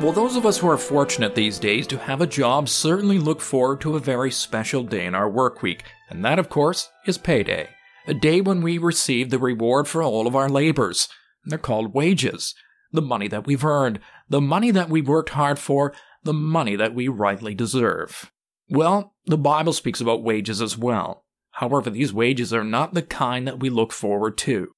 Well, 0.00 0.12
those 0.12 0.34
of 0.34 0.46
us 0.46 0.56
who 0.56 0.66
are 0.70 0.78
fortunate 0.78 1.34
these 1.34 1.58
days 1.58 1.86
to 1.88 1.98
have 1.98 2.22
a 2.22 2.26
job 2.26 2.70
certainly 2.70 3.18
look 3.18 3.38
forward 3.42 3.82
to 3.82 3.96
a 3.96 4.00
very 4.00 4.30
special 4.30 4.82
day 4.82 5.04
in 5.04 5.14
our 5.14 5.28
work 5.28 5.60
week, 5.60 5.82
and 6.08 6.24
that, 6.24 6.38
of 6.38 6.48
course, 6.48 6.88
is 7.06 7.18
payday. 7.18 7.68
A 8.06 8.14
day 8.14 8.40
when 8.40 8.62
we 8.62 8.78
receive 8.78 9.28
the 9.28 9.38
reward 9.38 9.86
for 9.86 10.02
all 10.02 10.26
of 10.26 10.34
our 10.34 10.48
labors. 10.48 11.10
They're 11.44 11.58
called 11.58 11.92
wages. 11.92 12.54
The 12.90 13.02
money 13.02 13.28
that 13.28 13.46
we've 13.46 13.62
earned, 13.62 14.00
the 14.26 14.40
money 14.40 14.70
that 14.70 14.88
we've 14.88 15.06
worked 15.06 15.30
hard 15.30 15.58
for, 15.58 15.92
the 16.24 16.32
money 16.32 16.76
that 16.76 16.94
we 16.94 17.06
rightly 17.06 17.54
deserve. 17.54 18.32
Well, 18.70 19.14
the 19.26 19.36
Bible 19.36 19.74
speaks 19.74 20.00
about 20.00 20.24
wages 20.24 20.62
as 20.62 20.78
well. 20.78 21.26
However, 21.50 21.90
these 21.90 22.10
wages 22.10 22.54
are 22.54 22.64
not 22.64 22.94
the 22.94 23.02
kind 23.02 23.46
that 23.46 23.60
we 23.60 23.68
look 23.68 23.92
forward 23.92 24.38
to. 24.38 24.68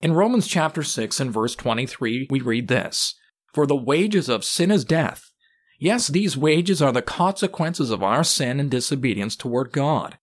In 0.00 0.14
Romans 0.14 0.48
chapter 0.48 0.82
6 0.82 1.20
and 1.20 1.32
verse 1.32 1.54
23, 1.54 2.26
we 2.28 2.40
read 2.40 2.66
this. 2.66 3.14
For 3.54 3.66
the 3.66 3.76
wages 3.76 4.28
of 4.28 4.44
sin 4.44 4.72
is 4.72 4.84
death. 4.84 5.30
Yes, 5.78 6.08
these 6.08 6.36
wages 6.36 6.82
are 6.82 6.92
the 6.92 7.02
consequences 7.02 7.90
of 7.90 8.02
our 8.02 8.24
sin 8.24 8.58
and 8.58 8.70
disobedience 8.70 9.36
toward 9.36 9.72
God. 9.72 10.18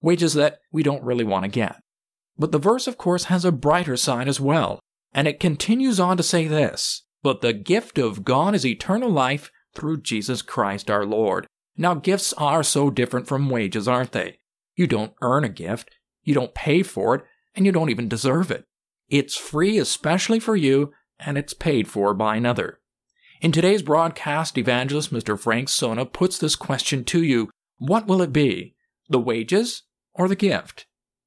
Wages 0.00 0.34
that 0.34 0.60
we 0.70 0.84
don't 0.84 1.02
really 1.02 1.24
want 1.24 1.44
to 1.44 1.50
get. 1.50 1.82
But 2.38 2.52
the 2.52 2.58
verse, 2.58 2.86
of 2.86 2.96
course, 2.96 3.24
has 3.24 3.44
a 3.44 3.50
brighter 3.50 3.96
side 3.96 4.28
as 4.28 4.40
well. 4.40 4.78
And 5.12 5.26
it 5.26 5.40
continues 5.40 5.98
on 5.98 6.16
to 6.18 6.22
say 6.22 6.46
this 6.46 7.02
But 7.22 7.40
the 7.40 7.52
gift 7.52 7.98
of 7.98 8.24
God 8.24 8.54
is 8.54 8.64
eternal 8.64 9.10
life 9.10 9.50
through 9.74 10.02
Jesus 10.02 10.40
Christ 10.40 10.88
our 10.88 11.04
Lord. 11.04 11.46
Now, 11.76 11.94
gifts 11.94 12.32
are 12.34 12.62
so 12.62 12.90
different 12.90 13.26
from 13.26 13.50
wages, 13.50 13.88
aren't 13.88 14.12
they? 14.12 14.38
You 14.76 14.86
don't 14.86 15.14
earn 15.20 15.42
a 15.42 15.48
gift, 15.48 15.90
you 16.22 16.34
don't 16.34 16.54
pay 16.54 16.82
for 16.82 17.16
it, 17.16 17.24
and 17.56 17.66
you 17.66 17.72
don't 17.72 17.90
even 17.90 18.08
deserve 18.08 18.50
it. 18.50 18.64
It's 19.08 19.36
free 19.36 19.78
especially 19.78 20.38
for 20.38 20.54
you 20.54 20.92
and 21.20 21.38
it's 21.38 21.54
paid 21.54 21.88
for 21.88 22.14
by 22.14 22.36
another. 22.36 22.80
In 23.40 23.52
today's 23.52 23.82
broadcast, 23.82 24.58
evangelist 24.58 25.12
Mr. 25.12 25.38
Frank 25.38 25.68
Sona 25.68 26.04
puts 26.04 26.38
this 26.38 26.56
question 26.56 27.04
to 27.04 27.22
you 27.22 27.50
What 27.78 28.06
will 28.06 28.20
it 28.22 28.32
be? 28.32 28.74
The 29.08 29.20
wages 29.20 29.84
or 30.14 30.28
the 30.28 30.36
gift? 30.36 30.86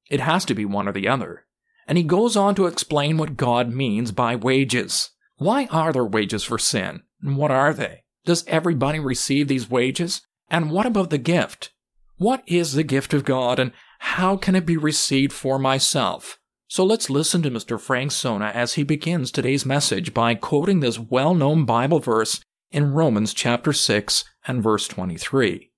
It 0.09 0.19
has 0.19 0.43
to 0.45 0.53
be 0.53 0.65
one 0.65 0.87
or 0.87 0.91
the 0.91 1.07
other. 1.07 1.45
And 1.87 1.97
he 1.97 2.03
goes 2.03 2.35
on 2.35 2.53
to 2.55 2.67
explain 2.67 3.17
what 3.17 3.37
God 3.37 3.71
means 3.73 4.11
by 4.11 4.35
wages. 4.35 5.11
Why 5.37 5.67
are 5.71 5.93
there 5.93 6.05
wages 6.05 6.43
for 6.43 6.57
sin? 6.57 7.03
And 7.21 7.37
what 7.37 7.51
are 7.51 7.73
they? 7.73 8.03
Does 8.25 8.45
everybody 8.47 8.99
receive 8.99 9.47
these 9.47 9.69
wages? 9.69 10.21
And 10.49 10.69
what 10.69 10.85
about 10.85 11.09
the 11.09 11.17
gift? 11.17 11.71
What 12.17 12.43
is 12.45 12.73
the 12.73 12.83
gift 12.83 13.13
of 13.13 13.25
God 13.25 13.57
and 13.57 13.71
how 13.99 14.35
can 14.35 14.55
it 14.55 14.65
be 14.65 14.77
received 14.77 15.31
for 15.33 15.57
myself? 15.57 16.37
So 16.71 16.85
let's 16.85 17.09
listen 17.09 17.41
to 17.41 17.51
Mr. 17.51 17.77
Frank 17.77 18.13
Sona 18.13 18.45
as 18.45 18.75
he 18.75 18.83
begins 18.83 19.29
today's 19.29 19.65
message 19.65 20.13
by 20.13 20.35
quoting 20.35 20.79
this 20.79 20.97
well 20.97 21.35
known 21.35 21.65
Bible 21.65 21.99
verse 21.99 22.39
in 22.71 22.93
Romans 22.93 23.33
chapter 23.33 23.73
6 23.73 24.23
and 24.47 24.63
verse 24.63 24.87
23. 24.87 25.69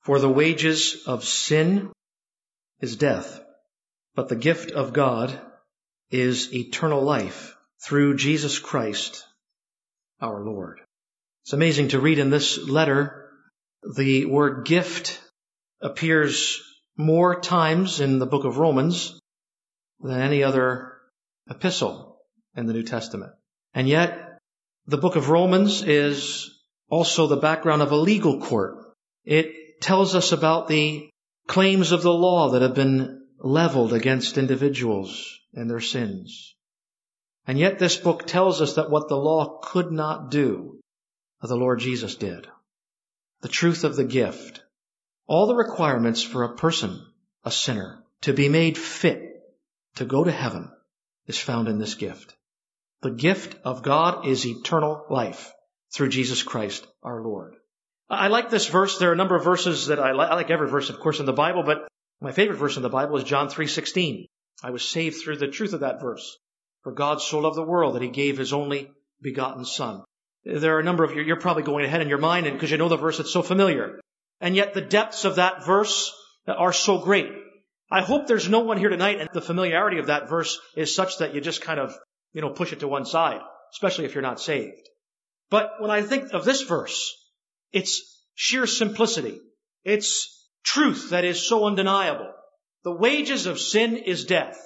For 0.00 0.18
the 0.18 0.30
wages 0.30 1.02
of 1.06 1.24
sin 1.24 1.92
is 2.80 2.96
death, 2.96 3.42
but 4.14 4.30
the 4.30 4.36
gift 4.36 4.70
of 4.70 4.94
God 4.94 5.38
is 6.10 6.54
eternal 6.54 7.02
life 7.02 7.54
through 7.84 8.16
Jesus 8.16 8.58
Christ 8.60 9.26
our 10.22 10.42
Lord. 10.42 10.80
It's 11.44 11.52
amazing 11.52 11.88
to 11.88 12.00
read 12.00 12.18
in 12.18 12.30
this 12.30 12.56
letter 12.56 13.28
the 13.94 14.24
word 14.24 14.64
gift 14.64 15.20
appears 15.82 16.62
more 16.96 17.40
times 17.40 18.00
in 18.00 18.18
the 18.18 18.26
book 18.26 18.44
of 18.44 18.58
Romans 18.58 19.18
than 20.00 20.20
any 20.20 20.42
other 20.42 20.92
epistle 21.48 22.18
in 22.56 22.66
the 22.66 22.72
New 22.72 22.82
Testament. 22.82 23.32
And 23.74 23.88
yet, 23.88 24.38
the 24.86 24.98
book 24.98 25.16
of 25.16 25.28
Romans 25.28 25.82
is 25.82 26.50
also 26.88 27.26
the 27.26 27.36
background 27.36 27.82
of 27.82 27.92
a 27.92 27.96
legal 27.96 28.40
court. 28.40 28.94
It 29.24 29.80
tells 29.80 30.14
us 30.14 30.32
about 30.32 30.68
the 30.68 31.08
claims 31.46 31.92
of 31.92 32.02
the 32.02 32.12
law 32.12 32.50
that 32.50 32.62
have 32.62 32.74
been 32.74 33.26
leveled 33.38 33.92
against 33.92 34.38
individuals 34.38 35.38
and 35.54 35.68
their 35.68 35.80
sins. 35.80 36.54
And 37.46 37.58
yet 37.58 37.78
this 37.78 37.96
book 37.96 38.26
tells 38.26 38.60
us 38.60 38.74
that 38.74 38.90
what 38.90 39.08
the 39.08 39.16
law 39.16 39.58
could 39.62 39.90
not 39.90 40.30
do, 40.30 40.80
the 41.42 41.56
Lord 41.56 41.80
Jesus 41.80 42.14
did. 42.14 42.46
The 43.40 43.48
truth 43.48 43.82
of 43.82 43.96
the 43.96 44.04
gift 44.04 44.62
all 45.26 45.46
the 45.46 45.54
requirements 45.54 46.22
for 46.22 46.42
a 46.42 46.56
person, 46.56 47.04
a 47.44 47.50
sinner, 47.50 48.02
to 48.22 48.32
be 48.32 48.48
made 48.48 48.78
fit 48.78 49.22
to 49.96 50.04
go 50.04 50.24
to 50.24 50.30
heaven 50.30 50.70
is 51.26 51.38
found 51.38 51.68
in 51.68 51.78
this 51.78 51.94
gift. 51.94 52.34
The 53.02 53.10
gift 53.10 53.56
of 53.64 53.82
God 53.82 54.26
is 54.26 54.46
eternal 54.46 55.04
life 55.10 55.52
through 55.92 56.08
Jesus 56.08 56.42
Christ 56.42 56.86
our 57.02 57.22
Lord. 57.22 57.56
I 58.08 58.28
like 58.28 58.50
this 58.50 58.68
verse. 58.68 58.98
There 58.98 59.10
are 59.10 59.14
a 59.14 59.16
number 59.16 59.36
of 59.36 59.44
verses 59.44 59.86
that 59.86 59.98
I 59.98 60.12
like. 60.12 60.30
I 60.30 60.34
like 60.34 60.50
every 60.50 60.68
verse, 60.68 60.90
of 60.90 61.00
course, 61.00 61.18
in 61.18 61.26
the 61.26 61.32
Bible, 61.32 61.62
but 61.62 61.88
my 62.20 62.32
favorite 62.32 62.58
verse 62.58 62.76
in 62.76 62.82
the 62.82 62.88
Bible 62.88 63.16
is 63.16 63.24
John 63.24 63.48
3.16. 63.48 64.26
I 64.62 64.70
was 64.70 64.88
saved 64.88 65.16
through 65.16 65.36
the 65.36 65.48
truth 65.48 65.72
of 65.72 65.80
that 65.80 66.00
verse. 66.00 66.38
For 66.82 66.92
God 66.92 67.20
so 67.20 67.38
loved 67.38 67.56
the 67.56 67.62
world 67.62 67.94
that 67.94 68.02
he 68.02 68.08
gave 68.08 68.38
his 68.38 68.52
only 68.52 68.90
begotten 69.20 69.64
son. 69.64 70.02
There 70.44 70.76
are 70.76 70.80
a 70.80 70.84
number 70.84 71.04
of 71.04 71.14
you, 71.14 71.22
you're 71.22 71.36
probably 71.36 71.62
going 71.62 71.84
ahead 71.84 72.02
in 72.02 72.08
your 72.08 72.18
mind 72.18 72.44
because 72.52 72.70
you 72.70 72.76
know 72.76 72.88
the 72.88 72.96
verse, 72.96 73.20
it's 73.20 73.32
so 73.32 73.42
familiar. 73.42 74.00
And 74.42 74.56
yet 74.56 74.74
the 74.74 74.80
depths 74.80 75.24
of 75.24 75.36
that 75.36 75.64
verse 75.64 76.12
are 76.48 76.72
so 76.72 76.98
great. 76.98 77.30
I 77.90 78.02
hope 78.02 78.26
there's 78.26 78.48
no 78.48 78.60
one 78.60 78.76
here 78.76 78.88
tonight 78.88 79.20
and 79.20 79.28
the 79.32 79.40
familiarity 79.40 79.98
of 79.98 80.08
that 80.08 80.28
verse 80.28 80.58
is 80.76 80.94
such 80.94 81.18
that 81.18 81.32
you 81.32 81.40
just 81.40 81.62
kind 81.62 81.78
of, 81.78 81.94
you 82.32 82.40
know, 82.40 82.50
push 82.50 82.72
it 82.72 82.80
to 82.80 82.88
one 82.88 83.04
side, 83.04 83.40
especially 83.72 84.04
if 84.04 84.14
you're 84.14 84.22
not 84.22 84.40
saved. 84.40 84.88
But 85.48 85.74
when 85.78 85.92
I 85.92 86.02
think 86.02 86.32
of 86.32 86.44
this 86.44 86.62
verse, 86.62 87.14
it's 87.70 88.18
sheer 88.34 88.66
simplicity. 88.66 89.40
It's 89.84 90.50
truth 90.64 91.10
that 91.10 91.24
is 91.24 91.46
so 91.46 91.64
undeniable. 91.64 92.32
The 92.82 92.96
wages 92.96 93.46
of 93.46 93.60
sin 93.60 93.96
is 93.96 94.24
death, 94.24 94.58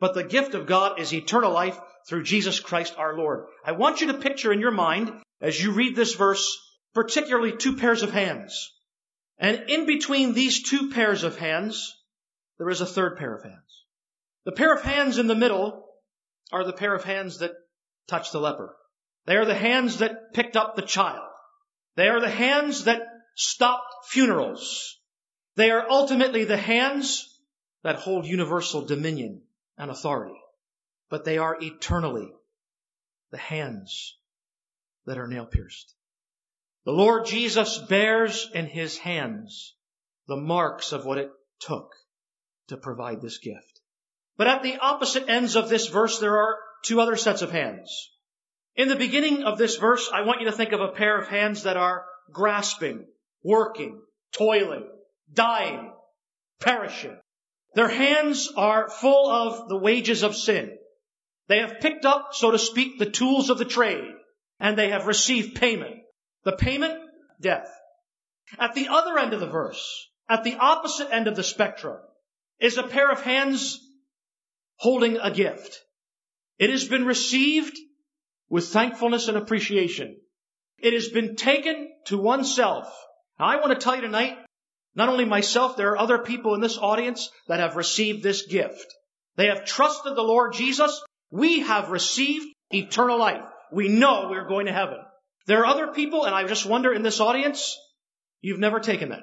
but 0.00 0.14
the 0.14 0.24
gift 0.24 0.54
of 0.54 0.66
God 0.66 0.98
is 0.98 1.12
eternal 1.12 1.52
life 1.52 1.78
through 2.08 2.22
Jesus 2.22 2.60
Christ 2.60 2.94
our 2.96 3.14
Lord. 3.14 3.44
I 3.62 3.72
want 3.72 4.00
you 4.00 4.06
to 4.06 4.14
picture 4.14 4.54
in 4.54 4.60
your 4.60 4.70
mind, 4.70 5.12
as 5.42 5.62
you 5.62 5.72
read 5.72 5.94
this 5.94 6.14
verse, 6.14 6.56
particularly 6.94 7.52
two 7.52 7.76
pairs 7.76 8.02
of 8.02 8.10
hands. 8.10 8.72
And 9.38 9.70
in 9.70 9.86
between 9.86 10.34
these 10.34 10.62
two 10.62 10.90
pairs 10.90 11.22
of 11.22 11.38
hands, 11.38 11.96
there 12.58 12.70
is 12.70 12.80
a 12.80 12.86
third 12.86 13.16
pair 13.16 13.34
of 13.34 13.44
hands. 13.44 13.84
The 14.44 14.52
pair 14.52 14.74
of 14.74 14.82
hands 14.82 15.18
in 15.18 15.26
the 15.26 15.34
middle 15.34 15.86
are 16.50 16.64
the 16.64 16.72
pair 16.72 16.94
of 16.94 17.04
hands 17.04 17.38
that 17.38 17.52
touched 18.08 18.32
the 18.32 18.40
leper. 18.40 18.74
They 19.26 19.36
are 19.36 19.44
the 19.44 19.54
hands 19.54 19.98
that 19.98 20.32
picked 20.32 20.56
up 20.56 20.74
the 20.74 20.82
child. 20.82 21.28
They 21.94 22.08
are 22.08 22.20
the 22.20 22.30
hands 22.30 22.84
that 22.84 23.02
stopped 23.36 24.06
funerals. 24.06 24.98
They 25.54 25.70
are 25.70 25.88
ultimately 25.88 26.44
the 26.44 26.56
hands 26.56 27.28
that 27.82 27.96
hold 27.96 28.26
universal 28.26 28.86
dominion 28.86 29.42
and 29.76 29.90
authority. 29.90 30.40
But 31.10 31.24
they 31.24 31.38
are 31.38 31.56
eternally 31.60 32.32
the 33.30 33.38
hands 33.38 34.16
that 35.06 35.18
are 35.18 35.28
nail 35.28 35.46
pierced. 35.46 35.94
The 36.88 36.94
Lord 36.94 37.26
Jesus 37.26 37.76
bears 37.76 38.48
in 38.54 38.64
his 38.64 38.96
hands 38.96 39.74
the 40.26 40.38
marks 40.38 40.92
of 40.92 41.04
what 41.04 41.18
it 41.18 41.30
took 41.60 41.92
to 42.68 42.78
provide 42.78 43.20
this 43.20 43.36
gift. 43.36 43.82
But 44.38 44.46
at 44.46 44.62
the 44.62 44.78
opposite 44.78 45.28
ends 45.28 45.54
of 45.54 45.68
this 45.68 45.88
verse, 45.88 46.18
there 46.18 46.38
are 46.38 46.56
two 46.82 47.02
other 47.02 47.16
sets 47.16 47.42
of 47.42 47.50
hands. 47.50 47.90
In 48.74 48.88
the 48.88 48.96
beginning 48.96 49.42
of 49.42 49.58
this 49.58 49.76
verse, 49.76 50.08
I 50.10 50.22
want 50.22 50.40
you 50.40 50.46
to 50.46 50.56
think 50.56 50.72
of 50.72 50.80
a 50.80 50.92
pair 50.92 51.18
of 51.18 51.28
hands 51.28 51.64
that 51.64 51.76
are 51.76 52.06
grasping, 52.32 53.04
working, 53.44 54.00
toiling, 54.32 54.88
dying, 55.30 55.92
perishing. 56.58 57.18
Their 57.74 57.90
hands 57.90 58.50
are 58.56 58.88
full 58.88 59.30
of 59.30 59.68
the 59.68 59.76
wages 59.76 60.22
of 60.22 60.34
sin. 60.34 60.78
They 61.48 61.58
have 61.58 61.80
picked 61.80 62.06
up, 62.06 62.30
so 62.32 62.50
to 62.50 62.58
speak, 62.58 62.98
the 62.98 63.10
tools 63.10 63.50
of 63.50 63.58
the 63.58 63.66
trade, 63.66 64.14
and 64.58 64.78
they 64.78 64.88
have 64.88 65.06
received 65.06 65.54
payment. 65.60 65.96
The 66.48 66.56
payment? 66.56 66.98
Death. 67.42 67.68
At 68.58 68.72
the 68.74 68.88
other 68.88 69.18
end 69.18 69.34
of 69.34 69.40
the 69.40 69.46
verse, 69.46 70.08
at 70.30 70.44
the 70.44 70.54
opposite 70.54 71.12
end 71.12 71.28
of 71.28 71.36
the 71.36 71.42
spectrum, 71.42 71.98
is 72.58 72.78
a 72.78 72.82
pair 72.82 73.10
of 73.10 73.20
hands 73.20 73.78
holding 74.76 75.18
a 75.18 75.30
gift. 75.30 75.78
It 76.58 76.70
has 76.70 76.88
been 76.88 77.04
received 77.04 77.76
with 78.48 78.68
thankfulness 78.68 79.28
and 79.28 79.36
appreciation. 79.36 80.16
It 80.78 80.94
has 80.94 81.10
been 81.10 81.36
taken 81.36 81.90
to 82.06 82.16
oneself. 82.16 82.86
Now 83.38 83.44
I 83.48 83.56
want 83.56 83.72
to 83.72 83.84
tell 83.84 83.96
you 83.96 84.00
tonight, 84.00 84.38
not 84.94 85.10
only 85.10 85.26
myself, 85.26 85.76
there 85.76 85.90
are 85.90 85.98
other 85.98 86.16
people 86.16 86.54
in 86.54 86.62
this 86.62 86.78
audience 86.78 87.30
that 87.48 87.60
have 87.60 87.76
received 87.76 88.22
this 88.22 88.46
gift. 88.46 88.86
They 89.36 89.48
have 89.48 89.66
trusted 89.66 90.16
the 90.16 90.22
Lord 90.22 90.54
Jesus. 90.54 91.04
We 91.30 91.60
have 91.60 91.90
received 91.90 92.46
eternal 92.70 93.18
life. 93.18 93.44
We 93.70 93.88
know 93.88 94.28
we're 94.30 94.48
going 94.48 94.64
to 94.64 94.72
heaven. 94.72 95.00
There 95.48 95.60
are 95.60 95.66
other 95.66 95.86
people, 95.88 96.26
and 96.26 96.34
I 96.34 96.46
just 96.46 96.66
wonder 96.66 96.92
in 96.92 97.02
this 97.02 97.20
audience, 97.20 97.78
you've 98.42 98.58
never 98.58 98.80
taken 98.80 99.08
that. 99.08 99.22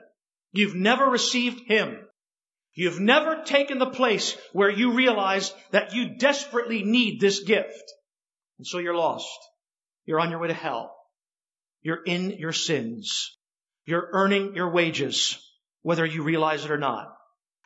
You've 0.53 0.73
never 0.73 1.05
received 1.05 1.67
Him. 1.67 1.99
You've 2.73 2.99
never 2.99 3.43
taken 3.43 3.77
the 3.77 3.91
place 3.91 4.35
where 4.51 4.71
you 4.71 4.93
realize 4.93 5.53
that 5.69 5.93
you 5.93 6.17
desperately 6.17 6.83
need 6.83 7.21
this 7.21 7.43
gift. 7.43 7.93
And 8.57 8.65
so 8.65 8.79
you're 8.79 8.95
lost. 8.95 9.29
You're 10.05 10.19
on 10.19 10.31
your 10.31 10.39
way 10.39 10.47
to 10.47 10.55
hell. 10.55 10.95
You're 11.83 12.03
in 12.03 12.31
your 12.31 12.53
sins. 12.53 13.37
You're 13.85 14.09
earning 14.11 14.55
your 14.55 14.71
wages, 14.71 15.37
whether 15.83 16.07
you 16.07 16.23
realize 16.23 16.65
it 16.65 16.71
or 16.71 16.79
not. 16.79 17.15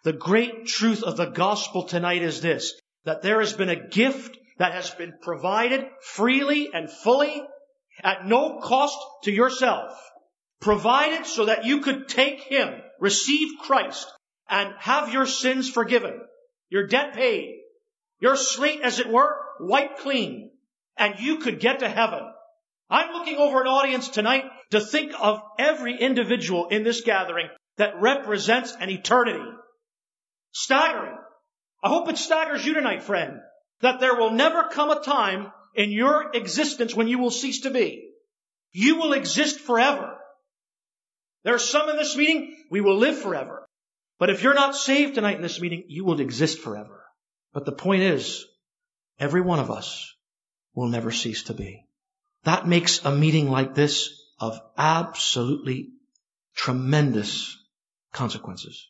The 0.04 0.12
great 0.12 0.66
truth 0.66 1.04
of 1.04 1.16
the 1.16 1.28
gospel 1.28 1.84
tonight 1.84 2.24
is 2.24 2.42
this, 2.42 2.74
that 3.06 3.22
there 3.22 3.40
has 3.40 3.54
been 3.54 3.70
a 3.70 3.88
gift 3.88 4.38
that 4.58 4.74
has 4.74 4.90
been 4.90 5.14
provided 5.22 5.88
freely 6.02 6.74
and 6.74 6.92
fully 6.92 7.42
at 8.04 8.26
no 8.26 8.60
cost 8.60 8.98
to 9.24 9.32
yourself, 9.32 9.92
provided 10.60 11.26
so 11.26 11.46
that 11.46 11.66
you 11.66 11.82
could 11.82 12.08
take 12.08 12.42
Him, 12.42 12.82
receive 13.00 13.60
Christ, 13.62 14.08
and 14.50 14.74
have 14.80 15.14
your 15.14 15.26
sins 15.26 15.70
forgiven, 15.70 16.20
your 16.70 16.88
debt 16.88 17.14
paid, 17.14 17.60
your 18.20 18.36
slate, 18.36 18.82
as 18.82 19.00
it 19.00 19.08
were, 19.08 19.36
wiped 19.60 20.00
clean, 20.00 20.52
and 20.98 21.20
you 21.20 21.38
could 21.38 21.60
get 21.60 21.80
to 21.80 21.90
heaven. 21.90 22.22
I'm 22.90 23.14
looking 23.14 23.38
over 23.38 23.62
an 23.62 23.68
audience 23.68 24.10
tonight 24.10 24.46
to 24.72 24.82
think 24.82 25.14
of 25.20 25.42
every 25.58 25.98
individual 25.98 26.68
in 26.68 26.84
this 26.84 27.02
gathering 27.02 27.50
that 27.78 28.02
represents 28.02 28.76
an 28.80 28.90
eternity. 28.90 29.46
Staggering. 30.52 31.18
I 31.84 31.88
hope 31.88 32.10
it 32.10 32.18
staggers 32.18 32.66
you 32.66 32.74
tonight, 32.74 33.04
friend, 33.04 33.40
that 33.82 34.00
there 34.00 34.16
will 34.16 34.32
never 34.32 34.64
come 34.64 34.90
a 34.90 35.02
time 35.02 35.52
in 35.76 35.92
your 35.92 36.32
existence 36.34 36.96
when 36.96 37.08
you 37.08 37.20
will 37.20 37.32
cease 37.32 37.62
to 37.62 37.70
be. 37.70 38.10
You 38.72 38.98
will 38.98 39.14
exist 39.14 39.60
forever. 39.60 40.18
There 41.44 41.56
are 41.56 41.60
some 41.60 41.90
in 41.90 41.98
this 41.98 42.16
meeting, 42.16 42.56
we 42.70 42.82
will 42.82 42.98
live 42.98 43.18
forever. 43.18 43.66
But 44.20 44.30
if 44.30 44.44
you're 44.44 44.54
not 44.54 44.76
saved 44.76 45.16
tonight 45.16 45.38
in 45.38 45.42
this 45.42 45.62
meeting, 45.62 45.86
you 45.88 46.04
will 46.04 46.20
exist 46.20 46.60
forever. 46.60 47.04
But 47.54 47.66
the 47.66 47.72
point 47.72 48.04
is, 48.04 48.46
every 49.18 49.42
one 49.42 49.60
of 49.60 49.72
us 49.72 50.14
will 50.74 50.88
never 50.88 51.12
cease 51.12 51.44
to 51.44 51.54
be. 51.54 51.86
That 52.44 52.68
makes 52.68 53.04
a 53.04 53.16
meeting 53.16 53.50
like 53.50 53.74
this 53.74 54.10
of 54.40 54.60
absolutely 54.78 55.90
tremendous 56.56 57.58
consequences. 58.12 58.90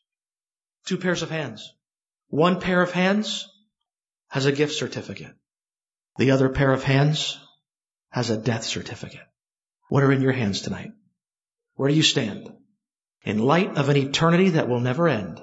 Two 0.85 0.97
pairs 0.97 1.21
of 1.21 1.29
hands. 1.29 1.73
One 2.29 2.59
pair 2.59 2.81
of 2.81 2.91
hands 2.91 3.47
has 4.27 4.45
a 4.45 4.51
gift 4.51 4.73
certificate. 4.73 5.35
The 6.19 6.31
other 6.31 6.49
pair 6.49 6.73
of 6.73 6.83
hands 6.83 7.39
has 8.09 8.29
a 8.29 8.35
death 8.35 8.65
certificate. 8.65 9.25
What 9.87 10.03
are 10.03 10.11
in 10.11 10.21
your 10.21 10.33
hands 10.33 10.59
tonight? 10.59 10.91
Where 11.75 11.87
do 11.87 11.95
you 11.95 12.03
stand? 12.03 12.51
In 13.23 13.39
light 13.39 13.77
of 13.77 13.87
an 13.87 13.95
eternity 13.95 14.49
that 14.49 14.67
will 14.67 14.81
never 14.81 15.07
end, 15.07 15.41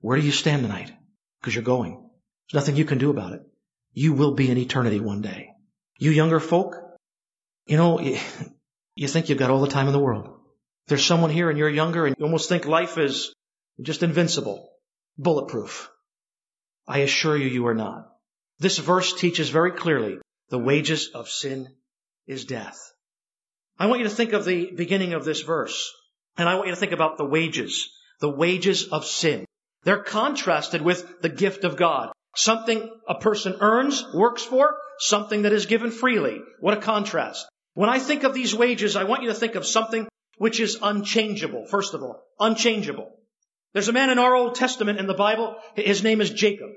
where 0.00 0.18
do 0.18 0.26
you 0.26 0.32
stand 0.32 0.62
tonight? 0.62 0.90
Because 1.40 1.54
you're 1.54 1.62
going. 1.62 1.92
There's 2.50 2.60
nothing 2.60 2.74
you 2.74 2.84
can 2.84 2.98
do 2.98 3.10
about 3.10 3.34
it. 3.34 3.42
You 3.92 4.12
will 4.14 4.34
be 4.34 4.50
in 4.50 4.58
eternity 4.58 4.98
one 4.98 5.22
day. 5.22 5.50
You 6.00 6.10
younger 6.10 6.40
folk, 6.40 6.74
you 7.66 7.76
know, 7.76 8.00
you 8.96 9.06
think 9.06 9.28
you've 9.28 9.38
got 9.38 9.52
all 9.52 9.60
the 9.60 9.68
time 9.68 9.86
in 9.86 9.92
the 9.92 10.00
world. 10.00 10.36
There's 10.88 11.06
someone 11.06 11.30
here 11.30 11.48
and 11.48 11.56
you're 11.56 11.70
younger 11.70 12.06
and 12.06 12.16
you 12.18 12.24
almost 12.24 12.48
think 12.48 12.66
life 12.66 12.98
is 12.98 13.32
just 13.80 14.02
invincible, 14.02 14.68
bulletproof. 15.16 15.92
I 16.88 16.98
assure 17.06 17.36
you, 17.36 17.46
you 17.46 17.68
are 17.68 17.74
not. 17.76 18.11
This 18.62 18.78
verse 18.78 19.12
teaches 19.12 19.48
very 19.48 19.72
clearly 19.72 20.18
the 20.50 20.58
wages 20.58 21.08
of 21.14 21.28
sin 21.28 21.66
is 22.28 22.44
death. 22.44 22.78
I 23.76 23.86
want 23.86 24.02
you 24.02 24.08
to 24.08 24.14
think 24.14 24.34
of 24.34 24.44
the 24.44 24.70
beginning 24.70 25.14
of 25.14 25.24
this 25.24 25.40
verse. 25.40 25.92
And 26.36 26.48
I 26.48 26.54
want 26.54 26.68
you 26.68 26.72
to 26.72 26.78
think 26.78 26.92
about 26.92 27.18
the 27.18 27.24
wages, 27.24 27.90
the 28.20 28.28
wages 28.28 28.84
of 28.86 29.04
sin. 29.04 29.46
They're 29.82 30.04
contrasted 30.04 30.80
with 30.80 31.22
the 31.22 31.28
gift 31.28 31.64
of 31.64 31.76
God. 31.76 32.12
Something 32.36 32.88
a 33.08 33.16
person 33.16 33.56
earns, 33.60 34.04
works 34.14 34.44
for, 34.44 34.76
something 35.00 35.42
that 35.42 35.52
is 35.52 35.66
given 35.66 35.90
freely. 35.90 36.40
What 36.60 36.78
a 36.78 36.80
contrast. 36.80 37.44
When 37.74 37.90
I 37.90 37.98
think 37.98 38.22
of 38.22 38.32
these 38.32 38.54
wages, 38.54 38.94
I 38.94 39.02
want 39.04 39.24
you 39.24 39.30
to 39.30 39.34
think 39.34 39.56
of 39.56 39.66
something 39.66 40.06
which 40.38 40.60
is 40.60 40.78
unchangeable, 40.80 41.66
first 41.66 41.94
of 41.94 42.02
all. 42.04 42.22
Unchangeable. 42.38 43.10
There's 43.72 43.88
a 43.88 43.92
man 43.92 44.10
in 44.10 44.20
our 44.20 44.36
Old 44.36 44.54
Testament 44.54 45.00
in 45.00 45.08
the 45.08 45.14
Bible, 45.14 45.56
his 45.74 46.04
name 46.04 46.20
is 46.20 46.30
Jacob. 46.30 46.70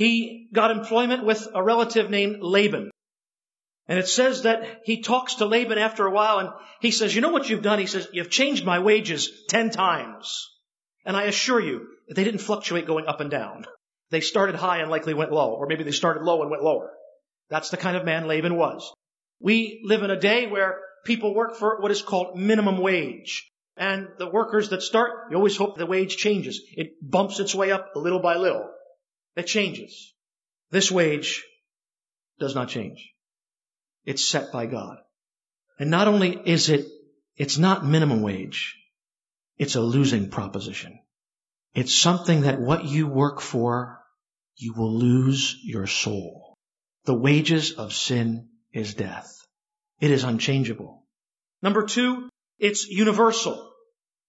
He 0.00 0.48
got 0.50 0.70
employment 0.70 1.26
with 1.26 1.46
a 1.54 1.62
relative 1.62 2.08
named 2.08 2.38
Laban. 2.40 2.90
And 3.86 3.98
it 3.98 4.08
says 4.08 4.44
that 4.44 4.80
he 4.82 5.02
talks 5.02 5.34
to 5.34 5.44
Laban 5.44 5.76
after 5.76 6.06
a 6.06 6.10
while 6.10 6.38
and 6.38 6.48
he 6.80 6.90
says, 6.90 7.14
you 7.14 7.20
know 7.20 7.28
what 7.28 7.50
you've 7.50 7.60
done? 7.60 7.78
He 7.78 7.84
says, 7.84 8.08
you've 8.10 8.30
changed 8.30 8.64
my 8.64 8.78
wages 8.78 9.30
ten 9.50 9.68
times. 9.68 10.48
And 11.04 11.18
I 11.18 11.24
assure 11.24 11.60
you, 11.60 11.86
they 12.08 12.24
didn't 12.24 12.40
fluctuate 12.40 12.86
going 12.86 13.04
up 13.08 13.20
and 13.20 13.30
down. 13.30 13.66
They 14.10 14.22
started 14.22 14.54
high 14.54 14.78
and 14.78 14.90
likely 14.90 15.12
went 15.12 15.32
low, 15.32 15.50
or 15.50 15.66
maybe 15.66 15.84
they 15.84 15.90
started 15.90 16.22
low 16.22 16.40
and 16.40 16.50
went 16.50 16.64
lower. 16.64 16.90
That's 17.50 17.68
the 17.68 17.76
kind 17.76 17.94
of 17.94 18.06
man 18.06 18.26
Laban 18.26 18.56
was. 18.56 18.90
We 19.38 19.82
live 19.84 20.02
in 20.02 20.10
a 20.10 20.18
day 20.18 20.46
where 20.46 20.78
people 21.04 21.34
work 21.34 21.56
for 21.56 21.78
what 21.78 21.90
is 21.90 22.00
called 22.00 22.38
minimum 22.38 22.78
wage. 22.78 23.50
And 23.76 24.08
the 24.18 24.30
workers 24.30 24.70
that 24.70 24.80
start, 24.80 25.10
you 25.30 25.36
always 25.36 25.58
hope 25.58 25.76
the 25.76 25.84
wage 25.84 26.16
changes. 26.16 26.62
It 26.74 26.92
bumps 27.02 27.38
its 27.38 27.54
way 27.54 27.70
up 27.70 27.90
little 27.94 28.20
by 28.20 28.36
little. 28.36 28.66
It 29.36 29.46
changes. 29.46 30.14
This 30.70 30.90
wage 30.90 31.44
does 32.38 32.54
not 32.54 32.68
change. 32.68 33.12
It's 34.04 34.28
set 34.28 34.52
by 34.52 34.66
God. 34.66 34.98
And 35.78 35.90
not 35.90 36.08
only 36.08 36.32
is 36.44 36.68
it, 36.68 36.86
it's 37.36 37.58
not 37.58 37.84
minimum 37.84 38.22
wage. 38.22 38.76
It's 39.58 39.76
a 39.76 39.80
losing 39.80 40.30
proposition. 40.30 41.00
It's 41.74 41.94
something 41.94 42.42
that 42.42 42.60
what 42.60 42.84
you 42.84 43.06
work 43.06 43.40
for, 43.40 44.00
you 44.56 44.74
will 44.74 44.92
lose 44.94 45.56
your 45.62 45.86
soul. 45.86 46.54
The 47.04 47.14
wages 47.14 47.72
of 47.72 47.92
sin 47.92 48.48
is 48.72 48.94
death. 48.94 49.34
It 50.00 50.10
is 50.10 50.24
unchangeable. 50.24 51.04
Number 51.62 51.84
two, 51.84 52.28
it's 52.58 52.88
universal. 52.88 53.72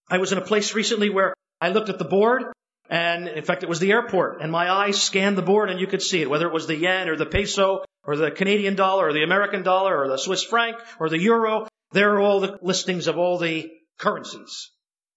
I 0.08 0.18
was 0.18 0.32
in 0.32 0.38
a 0.38 0.42
place 0.42 0.74
recently 0.74 1.10
where 1.10 1.34
I 1.60 1.70
looked 1.70 1.88
at 1.88 1.98
the 1.98 2.04
board 2.04 2.51
and 2.92 3.26
in 3.26 3.42
fact 3.42 3.62
it 3.62 3.70
was 3.70 3.80
the 3.80 3.90
airport 3.90 4.42
and 4.42 4.52
my 4.52 4.70
eyes 4.70 5.02
scanned 5.02 5.38
the 5.38 5.48
board 5.50 5.70
and 5.70 5.80
you 5.80 5.86
could 5.86 6.02
see 6.02 6.20
it, 6.20 6.28
whether 6.28 6.46
it 6.46 6.52
was 6.52 6.66
the 6.66 6.76
yen 6.76 7.08
or 7.08 7.16
the 7.16 7.24
peso 7.24 7.82
or 8.04 8.16
the 8.16 8.30
Canadian 8.30 8.76
dollar 8.76 9.08
or 9.08 9.12
the 9.14 9.22
American 9.22 9.62
dollar 9.62 9.98
or 9.98 10.08
the 10.08 10.18
Swiss 10.18 10.44
franc 10.44 10.76
or 11.00 11.08
the 11.08 11.18
euro. 11.18 11.66
There 11.92 12.12
are 12.14 12.20
all 12.20 12.40
the 12.40 12.58
listings 12.60 13.06
of 13.06 13.16
all 13.16 13.38
the 13.38 13.70
currencies. 13.98 14.70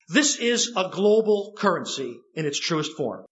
This 0.08 0.38
is 0.38 0.72
a 0.78 0.90
global 0.90 1.54
currency 1.58 2.18
in 2.34 2.46
its 2.46 2.60
truest 2.60 2.96
form. 2.96 3.26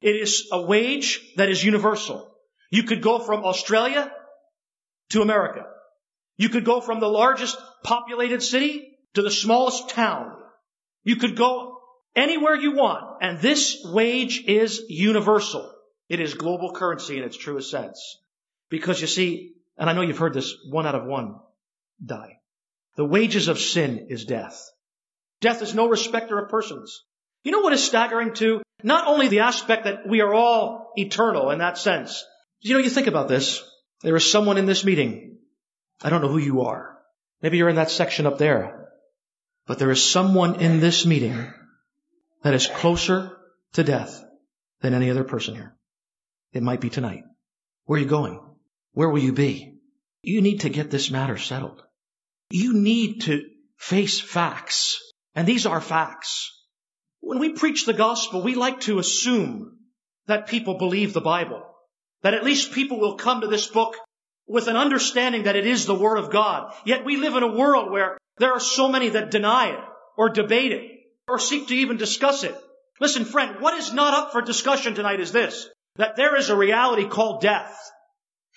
It 0.00 0.14
is 0.14 0.48
a 0.52 0.62
wage 0.62 1.20
that 1.36 1.48
is 1.48 1.64
universal. 1.64 2.30
You 2.70 2.84
could 2.84 3.02
go 3.02 3.18
from 3.18 3.44
Australia 3.44 4.12
to 5.10 5.22
America. 5.22 5.64
You 6.36 6.50
could 6.50 6.64
go 6.64 6.80
from 6.80 7.00
the 7.00 7.08
largest 7.08 7.58
populated 7.82 8.44
city 8.44 8.96
to 9.14 9.22
the 9.22 9.30
smallest 9.30 9.88
town. 9.88 10.36
You 11.02 11.16
could 11.16 11.34
go 11.34 11.75
anywhere 12.16 12.56
you 12.56 12.72
want. 12.72 13.22
And 13.22 13.38
this 13.38 13.78
wage 13.84 14.42
is 14.46 14.82
universal. 14.88 15.72
It 16.08 16.20
is 16.20 16.34
global 16.34 16.72
currency 16.72 17.18
in 17.18 17.24
its 17.24 17.36
truest 17.36 17.70
sense. 17.70 18.18
Because 18.70 19.00
you 19.00 19.06
see, 19.06 19.52
and 19.76 19.88
I 19.88 19.92
know 19.92 20.00
you've 20.00 20.18
heard 20.18 20.34
this, 20.34 20.54
one 20.68 20.86
out 20.86 20.94
of 20.94 21.04
one 21.04 21.36
die. 22.04 22.38
The 22.96 23.04
wages 23.04 23.48
of 23.48 23.58
sin 23.58 24.06
is 24.08 24.24
death. 24.24 24.60
Death 25.40 25.62
is 25.62 25.74
no 25.74 25.88
respecter 25.88 26.38
of 26.38 26.48
persons. 26.48 27.04
You 27.44 27.52
know 27.52 27.60
what 27.60 27.74
is 27.74 27.84
staggering 27.84 28.32
too? 28.32 28.62
Not 28.82 29.06
only 29.06 29.28
the 29.28 29.40
aspect 29.40 29.84
that 29.84 30.08
we 30.08 30.20
are 30.20 30.34
all 30.34 30.92
eternal 30.96 31.50
in 31.50 31.58
that 31.58 31.78
sense. 31.78 32.24
You 32.60 32.74
know, 32.74 32.80
you 32.80 32.90
think 32.90 33.06
about 33.06 33.28
this. 33.28 33.62
There 34.02 34.16
is 34.16 34.30
someone 34.30 34.58
in 34.58 34.66
this 34.66 34.84
meeting. 34.84 35.38
I 36.02 36.10
don't 36.10 36.22
know 36.22 36.28
who 36.28 36.38
you 36.38 36.62
are. 36.62 36.98
Maybe 37.42 37.58
you're 37.58 37.68
in 37.68 37.76
that 37.76 37.90
section 37.90 38.26
up 38.26 38.38
there. 38.38 38.88
But 39.66 39.78
there 39.78 39.90
is 39.90 40.02
someone 40.02 40.60
in 40.60 40.80
this 40.80 41.04
meeting 41.06 41.52
that 42.46 42.54
is 42.54 42.68
closer 42.68 43.36
to 43.72 43.82
death 43.82 44.22
than 44.80 44.94
any 44.94 45.10
other 45.10 45.24
person 45.24 45.56
here. 45.56 45.74
It 46.52 46.62
might 46.62 46.80
be 46.80 46.90
tonight. 46.90 47.24
Where 47.86 47.98
are 47.98 48.02
you 48.02 48.08
going? 48.08 48.40
Where 48.92 49.10
will 49.10 49.18
you 49.18 49.32
be? 49.32 49.80
You 50.22 50.40
need 50.42 50.60
to 50.60 50.68
get 50.68 50.88
this 50.88 51.10
matter 51.10 51.38
settled. 51.38 51.82
You 52.50 52.72
need 52.72 53.22
to 53.22 53.42
face 53.78 54.20
facts. 54.20 54.96
And 55.34 55.44
these 55.44 55.66
are 55.66 55.80
facts. 55.80 56.52
when 57.18 57.40
we 57.40 57.54
preach 57.54 57.84
the 57.84 57.92
gospel, 57.92 58.42
we 58.42 58.54
like 58.54 58.78
to 58.82 59.00
assume 59.00 59.78
that 60.28 60.46
people 60.46 60.78
believe 60.78 61.12
the 61.12 61.20
Bible. 61.20 61.62
That 62.22 62.34
at 62.34 62.44
least 62.44 62.70
people 62.70 63.00
will 63.00 63.16
come 63.16 63.40
to 63.40 63.48
this 63.48 63.66
book 63.66 63.96
with 64.46 64.68
an 64.68 64.76
understanding 64.76 65.42
that 65.44 65.56
it 65.56 65.66
is 65.66 65.84
the 65.84 65.94
Word 65.96 66.18
of 66.18 66.30
God. 66.30 66.72
Yet 66.84 67.04
we 67.04 67.16
live 67.16 67.34
in 67.34 67.42
a 67.42 67.56
world 67.56 67.90
where 67.90 68.16
there 68.38 68.52
are 68.52 68.60
so 68.60 68.88
many 68.88 69.08
that 69.08 69.32
deny 69.32 69.70
it, 69.70 69.80
or 70.16 70.28
debate 70.28 70.70
it, 70.70 70.95
or 71.28 71.38
seek 71.38 71.68
to 71.68 71.74
even 71.74 71.96
discuss 71.96 72.44
it. 72.44 72.54
Listen, 73.00 73.24
friend, 73.24 73.60
what 73.60 73.74
is 73.74 73.92
not 73.92 74.14
up 74.14 74.32
for 74.32 74.42
discussion 74.42 74.94
tonight 74.94 75.20
is 75.20 75.32
this, 75.32 75.68
that 75.96 76.16
there 76.16 76.36
is 76.36 76.50
a 76.50 76.56
reality 76.56 77.06
called 77.06 77.42
death. 77.42 77.76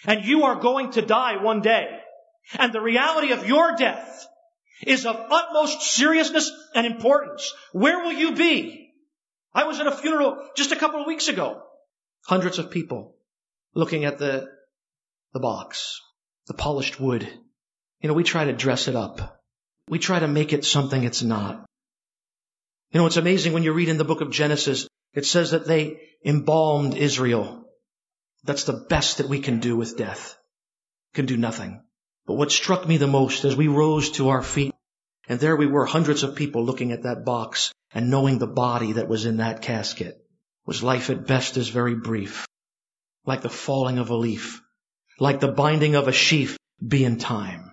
And 0.05 0.23
you 0.23 0.43
are 0.43 0.55
going 0.55 0.91
to 0.91 1.01
die 1.01 1.43
one 1.43 1.61
day. 1.61 1.99
And 2.57 2.71
the 2.71 2.81
reality 2.81 3.33
of 3.33 3.47
your 3.47 3.75
death 3.75 4.25
is 4.85 5.05
of 5.05 5.17
utmost 5.29 5.81
seriousness 5.81 6.51
and 6.73 6.85
importance. 6.87 7.53
Where 7.73 7.99
will 7.99 8.13
you 8.13 8.33
be? 8.33 8.93
I 9.53 9.65
was 9.65 9.79
at 9.79 9.87
a 9.87 9.91
funeral 9.91 10.37
just 10.55 10.71
a 10.71 10.77
couple 10.77 11.01
of 11.01 11.07
weeks 11.07 11.27
ago. 11.27 11.61
Hundreds 12.25 12.59
of 12.59 12.71
people 12.71 13.15
looking 13.73 14.05
at 14.05 14.19
the, 14.19 14.47
the 15.33 15.39
box, 15.39 15.99
the 16.47 16.53
polished 16.53 16.99
wood. 16.99 17.27
You 18.01 18.07
know, 18.07 18.13
we 18.13 18.23
try 18.23 18.45
to 18.45 18.53
dress 18.53 18.87
it 18.87 18.95
up. 18.95 19.41
We 19.89 19.99
try 19.99 20.19
to 20.19 20.27
make 20.27 20.53
it 20.53 20.63
something 20.63 21.03
it's 21.03 21.23
not. 21.23 21.65
You 22.91 22.99
know, 22.99 23.05
it's 23.05 23.17
amazing 23.17 23.53
when 23.53 23.63
you 23.63 23.71
read 23.71 23.89
in 23.89 23.97
the 23.97 24.03
book 24.03 24.21
of 24.21 24.31
Genesis, 24.31 24.87
it 25.13 25.25
says 25.25 25.51
that 25.51 25.67
they 25.67 26.01
embalmed 26.25 26.95
Israel. 26.95 27.65
That's 28.43 28.63
the 28.63 28.85
best 28.89 29.17
that 29.17 29.29
we 29.29 29.39
can 29.39 29.59
do 29.59 29.75
with 29.75 29.97
death. 29.97 30.37
Can 31.13 31.25
do 31.25 31.37
nothing. 31.37 31.83
But 32.25 32.35
what 32.35 32.51
struck 32.51 32.87
me 32.87 32.97
the 32.97 33.07
most 33.07 33.45
as 33.45 33.55
we 33.55 33.67
rose 33.67 34.11
to 34.11 34.29
our 34.29 34.41
feet, 34.41 34.73
and 35.27 35.39
there 35.39 35.55
we 35.55 35.67
were, 35.67 35.85
hundreds 35.85 36.23
of 36.23 36.35
people 36.35 36.63
looking 36.63 36.91
at 36.91 37.03
that 37.03 37.25
box 37.25 37.71
and 37.91 38.09
knowing 38.09 38.37
the 38.37 38.47
body 38.47 38.93
that 38.93 39.07
was 39.07 39.25
in 39.25 39.37
that 39.37 39.61
casket, 39.61 40.17
was 40.65 40.83
life 40.83 41.09
at 41.09 41.27
best 41.27 41.57
is 41.57 41.69
very 41.69 41.95
brief, 41.95 42.47
like 43.25 43.41
the 43.41 43.49
falling 43.49 43.99
of 43.99 44.09
a 44.09 44.15
leaf, 44.15 44.61
like 45.19 45.39
the 45.39 45.47
binding 45.47 45.95
of 45.95 46.07
a 46.07 46.11
sheaf 46.11 46.57
be 46.85 47.03
in 47.03 47.17
time. 47.17 47.71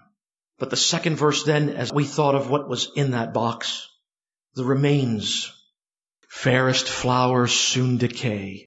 But 0.58 0.70
the 0.70 0.76
second 0.76 1.16
verse 1.16 1.44
then, 1.44 1.70
as 1.70 1.92
we 1.92 2.04
thought 2.04 2.35
of 2.35 2.50
what 2.50 2.68
was 2.68 2.90
in 2.96 3.11
that 3.11 3.35
box, 3.35 3.88
the 4.57 4.65
remains, 4.65 5.53
fairest 6.29 6.89
flowers 6.89 7.53
soon 7.53 7.99
decay. 7.99 8.67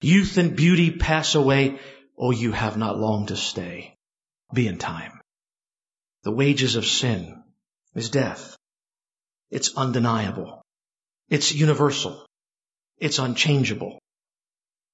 Youth 0.00 0.36
and 0.36 0.54
beauty 0.54 0.90
pass 0.90 1.34
away. 1.34 1.80
Oh, 2.18 2.30
you 2.30 2.52
have 2.52 2.76
not 2.76 2.98
long 2.98 3.26
to 3.26 3.36
stay 3.36 3.96
be 4.52 4.68
in 4.68 4.78
time. 4.78 5.20
The 6.22 6.32
wages 6.32 6.76
of 6.76 6.86
sin 6.86 7.42
is 7.94 8.10
death. 8.10 8.56
It's 9.50 9.76
undeniable. 9.76 10.62
It's 11.28 11.52
universal. 11.52 12.26
It's 12.98 13.18
unchangeable. 13.18 13.98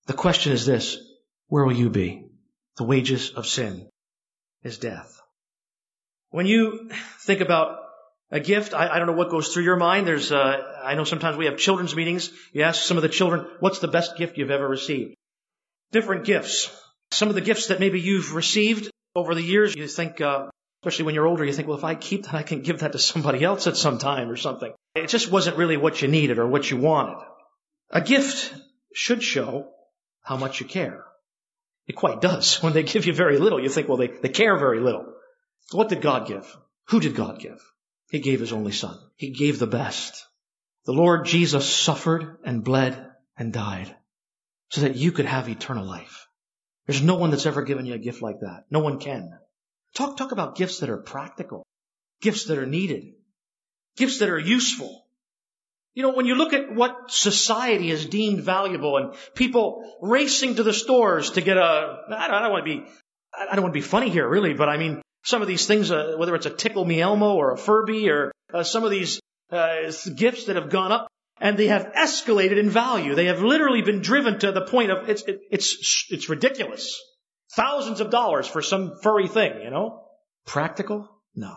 The 0.07 0.15
question 0.15 0.53
is 0.53 0.65
this, 0.65 0.99
where 1.49 1.65
will 1.65 1.77
you 1.77 1.91
be? 1.91 2.27
The 2.77 2.85
wages 2.85 3.31
of 3.31 3.47
sin 3.47 3.89
is 4.63 4.79
death. 4.79 5.21
When 6.31 6.47
you 6.47 6.91
think 7.21 7.41
about 7.41 7.82
a 8.33 8.41
gift, 8.41 8.73
I, 8.73 8.89
I 8.89 8.99
don't 8.99 9.07
know 9.07 9.13
what 9.13 9.31
goes 9.31 9.49
through 9.49 9.65
your 9.65 9.77
mind. 9.77 10.07
There's, 10.07 10.33
uh, 10.33 10.81
I 10.83 10.95
know 10.95 11.05
sometimes 11.05 11.37
we 11.37 11.45
have 11.45 11.59
children's 11.59 11.95
meetings. 11.95 12.31
You 12.55 12.63
ask 12.63 12.83
some 12.83 12.97
of 12.97 13.03
the 13.03 13.11
children, 13.11 13.47
what's 13.61 13.81
the 13.81 13.89
best 13.89 14.17
gift 14.17 14.39
you've 14.39 14.51
ever 14.51 14.67
received? 14.67 15.15
Different 15.93 16.25
gifts. 16.25 16.75
Some 17.11 17.29
of 17.29 17.35
the 17.35 17.43
gifts 17.43 17.67
that 17.67 17.79
maybe 17.79 18.01
you've 18.01 18.35
received 18.35 18.91
over 19.15 19.35
the 19.35 19.43
years, 19.43 19.77
you 19.77 19.87
think, 19.87 20.23
uh, 20.23 20.47
especially 20.83 21.05
when 21.05 21.15
you're 21.15 21.27
older, 21.27 21.45
you 21.45 21.53
think, 21.53 21.69
well, 21.69 21.77
if 21.77 21.85
I 21.85 21.95
keep 21.95 22.25
that, 22.25 22.35
I 22.35 22.43
can 22.43 22.63
give 22.63 22.81
that 22.81 22.93
to 22.93 22.99
somebody 22.99 23.45
else 23.45 23.67
at 23.67 23.77
some 23.77 23.99
time 23.99 24.31
or 24.31 24.37
something. 24.37 24.73
It 24.95 25.09
just 25.09 25.31
wasn't 25.31 25.59
really 25.59 25.77
what 25.77 26.01
you 26.01 26.09
needed 26.09 26.39
or 26.39 26.47
what 26.47 26.71
you 26.71 26.79
wanted. 26.79 27.23
A 27.91 28.01
gift 28.01 28.55
should 28.95 29.23
show 29.23 29.69
how 30.23 30.39
much 30.39 30.59
you 30.61 30.67
care. 30.67 31.05
It 31.87 31.97
quite 31.97 32.23
does. 32.23 32.57
When 32.63 32.73
they 32.73 32.83
give 32.83 33.05
you 33.05 33.13
very 33.13 33.39
little, 33.39 33.63
you 33.63 33.69
think, 33.69 33.89
well, 33.89 33.99
they, 33.99 34.07
they 34.07 34.31
care 34.31 34.57
very 34.57 34.81
little. 34.81 35.05
What 35.73 35.91
did 35.91 36.01
God 36.01 36.27
give? 36.27 36.57
Who 36.89 37.01
did 37.01 37.15
God 37.15 37.39
give? 37.39 37.61
He 38.13 38.21
gave 38.21 38.41
His 38.41 38.53
only 38.53 38.73
Son. 38.73 38.99
He 39.17 39.31
gave 39.31 39.59
the 39.59 39.67
best. 39.67 40.27
The 40.85 40.93
Lord 40.93 41.25
Jesus 41.25 41.69
suffered 41.69 42.37
and 42.45 42.63
bled 42.63 43.11
and 43.39 43.55
died 43.55 43.97
so 44.69 44.83
that 44.83 44.97
you 44.97 45.13
could 45.13 45.25
have 45.25 45.49
eternal 45.49 45.87
life. 45.87 46.29
There's 46.87 47.03
no 47.03 47.15
one 47.15 47.31
that's 47.31 47.47
ever 47.47 47.63
given 47.63 47.87
you 47.87 47.95
a 47.95 47.99
gift 47.99 48.21
like 48.21 48.41
that. 48.41 48.65
No 48.71 48.81
one 48.81 48.99
can. 48.99 49.39
Talk, 49.95 50.19
talk 50.19 50.33
about 50.33 50.57
gifts 50.57 50.81
that 50.81 50.91
are 50.91 50.99
practical, 50.99 51.65
gifts 52.21 52.45
that 52.45 52.59
are 52.59 52.67
needed, 52.67 53.15
gifts 53.97 54.19
that 54.19 54.29
are 54.29 54.39
useful. 54.39 55.07
You 55.95 56.03
know, 56.03 56.13
when 56.13 56.27
you 56.27 56.35
look 56.35 56.53
at 56.53 56.75
what 56.75 57.11
society 57.11 57.89
has 57.91 58.05
deemed 58.05 58.41
valuable 58.41 58.99
and 58.99 59.15
people 59.35 59.99
racing 60.03 60.57
to 60.57 60.63
the 60.63 60.75
stores 60.75 61.31
to 61.33 61.41
get 61.41 61.57
a, 61.57 61.63
I 62.11 62.27
don't, 62.29 62.35
I 62.35 62.43
don't 62.43 62.53
want 62.53 62.67
to 62.67 62.71
be, 62.77 62.87
I 63.51 63.55
don't 63.55 63.63
want 63.63 63.75
to 63.75 63.81
be 63.81 63.87
funny 63.87 64.11
here 64.11 64.29
really, 64.29 64.53
but 64.53 64.69
I 64.69 64.77
mean, 64.77 65.01
some 65.23 65.43
of 65.43 65.49
these 65.49 65.67
things, 65.67 65.91
uh, 65.91 66.15
whether 66.17 66.35
it's 66.35 66.47
a 66.47 66.51
Tickle 66.51 66.85
Me 66.85 67.01
Elmo 67.01 67.35
or 67.35 67.53
a 67.53 67.59
Furby 67.59 68.11
or 68.11 68.33
uh, 68.53 68.63
some 68.63 68.85
of 68.85 68.91
these 68.91 69.21
uh, 69.51 69.93
gifts 70.17 70.47
that 70.47 70.57
have 70.57 70.71
gone 70.71 70.93
up 70.93 71.09
and 71.41 71.57
they 71.57 71.69
have 71.69 71.93
escalated 71.97 72.59
in 72.59 72.71
value. 72.71 73.15
They 73.15 73.27
have 73.27 73.43
literally 73.43 73.83
been 73.83 74.01
driven 74.01 74.39
to 74.41 74.53
the 74.53 74.63
point 74.63 74.91
of 74.91 75.09
it's, 75.09 75.23
it, 75.23 75.41
it's, 75.51 76.07
it's 76.11 76.29
ridiculous. 76.29 77.01
Thousands 77.55 78.01
of 78.01 78.11
dollars 78.11 78.47
for 78.47 78.63
some 78.63 78.99
furry 79.03 79.29
thing, 79.29 79.61
you 79.63 79.71
know? 79.71 80.05
Practical? 80.47 81.09
No. 81.35 81.57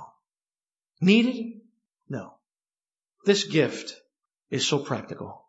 Needed? 1.01 1.61
No. 2.09 2.33
This 3.25 3.45
gift 3.45 3.95
is 4.49 4.67
so 4.67 4.79
practical. 4.79 5.45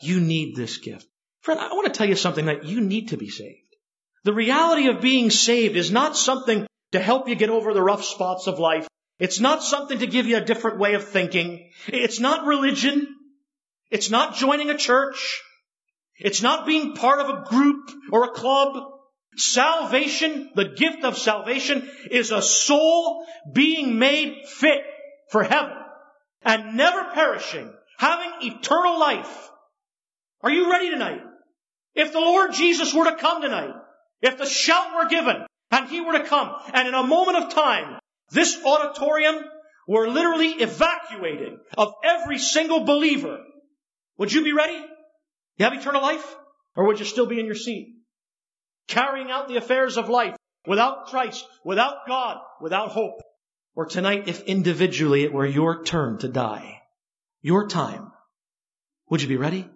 You 0.00 0.20
need 0.20 0.56
this 0.56 0.78
gift. 0.78 1.06
Friend, 1.40 1.60
I 1.60 1.72
want 1.72 1.86
to 1.86 1.96
tell 1.96 2.08
you 2.08 2.16
something 2.16 2.46
that 2.46 2.64
you 2.64 2.80
need 2.80 3.08
to 3.08 3.16
be 3.16 3.28
saved. 3.28 3.56
The 4.24 4.34
reality 4.34 4.88
of 4.88 5.00
being 5.00 5.30
saved 5.30 5.76
is 5.76 5.90
not 5.90 6.16
something 6.16 6.66
to 6.92 7.00
help 7.00 7.28
you 7.28 7.34
get 7.34 7.50
over 7.50 7.72
the 7.72 7.82
rough 7.82 8.04
spots 8.04 8.46
of 8.46 8.58
life. 8.58 8.86
It's 9.18 9.40
not 9.40 9.62
something 9.62 9.98
to 9.98 10.06
give 10.06 10.26
you 10.26 10.38
a 10.38 10.44
different 10.44 10.78
way 10.78 10.94
of 10.94 11.08
thinking. 11.08 11.70
It's 11.86 12.20
not 12.20 12.46
religion. 12.46 13.06
It's 13.90 14.10
not 14.10 14.34
joining 14.34 14.70
a 14.70 14.78
church. 14.78 15.42
It's 16.18 16.42
not 16.42 16.66
being 16.66 16.94
part 16.94 17.20
of 17.20 17.28
a 17.28 17.44
group 17.48 17.90
or 18.12 18.24
a 18.24 18.32
club. 18.32 18.76
Salvation, 19.36 20.50
the 20.54 20.70
gift 20.70 21.04
of 21.04 21.16
salvation, 21.16 21.88
is 22.10 22.30
a 22.30 22.42
soul 22.42 23.26
being 23.52 23.98
made 23.98 24.46
fit 24.46 24.82
for 25.30 25.42
heaven 25.42 25.76
and 26.42 26.76
never 26.76 27.04
perishing, 27.12 27.72
having 27.98 28.30
eternal 28.52 28.98
life. 28.98 29.50
Are 30.42 30.50
you 30.50 30.70
ready 30.70 30.90
tonight? 30.90 31.20
If 31.94 32.12
the 32.12 32.20
Lord 32.20 32.52
Jesus 32.52 32.94
were 32.94 33.04
to 33.04 33.16
come 33.16 33.42
tonight, 33.42 33.74
if 34.22 34.38
the 34.38 34.46
shout 34.46 34.94
were 34.96 35.08
given 35.08 35.44
and 35.70 35.88
He 35.88 36.00
were 36.00 36.18
to 36.18 36.24
come, 36.24 36.54
and 36.72 36.88
in 36.88 36.94
a 36.94 37.02
moment 37.02 37.38
of 37.38 37.54
time, 37.54 37.98
this 38.30 38.56
auditorium 38.64 39.44
were 39.86 40.08
literally 40.08 40.50
evacuated 40.50 41.58
of 41.76 41.94
every 42.04 42.38
single 42.38 42.84
believer 42.84 43.40
would 44.20 44.30
you 44.30 44.44
be 44.44 44.52
ready? 44.52 44.78
You 45.56 45.64
have 45.64 45.72
eternal 45.72 46.02
life? 46.02 46.36
Or 46.76 46.86
would 46.86 46.98
you 46.98 47.06
still 47.06 47.24
be 47.24 47.40
in 47.40 47.46
your 47.46 47.54
seat? 47.54 47.94
Carrying 48.86 49.30
out 49.30 49.48
the 49.48 49.56
affairs 49.56 49.96
of 49.96 50.10
life 50.10 50.36
without 50.66 51.06
Christ, 51.06 51.46
without 51.64 52.06
God, 52.06 52.36
without 52.60 52.90
hope. 52.90 53.22
Or 53.74 53.86
tonight, 53.86 54.28
if 54.28 54.42
individually 54.42 55.24
it 55.24 55.32
were 55.32 55.46
your 55.46 55.84
turn 55.84 56.18
to 56.18 56.28
die, 56.28 56.82
your 57.40 57.66
time, 57.66 58.12
would 59.08 59.22
you 59.22 59.28
be 59.28 59.38
ready? 59.38 59.66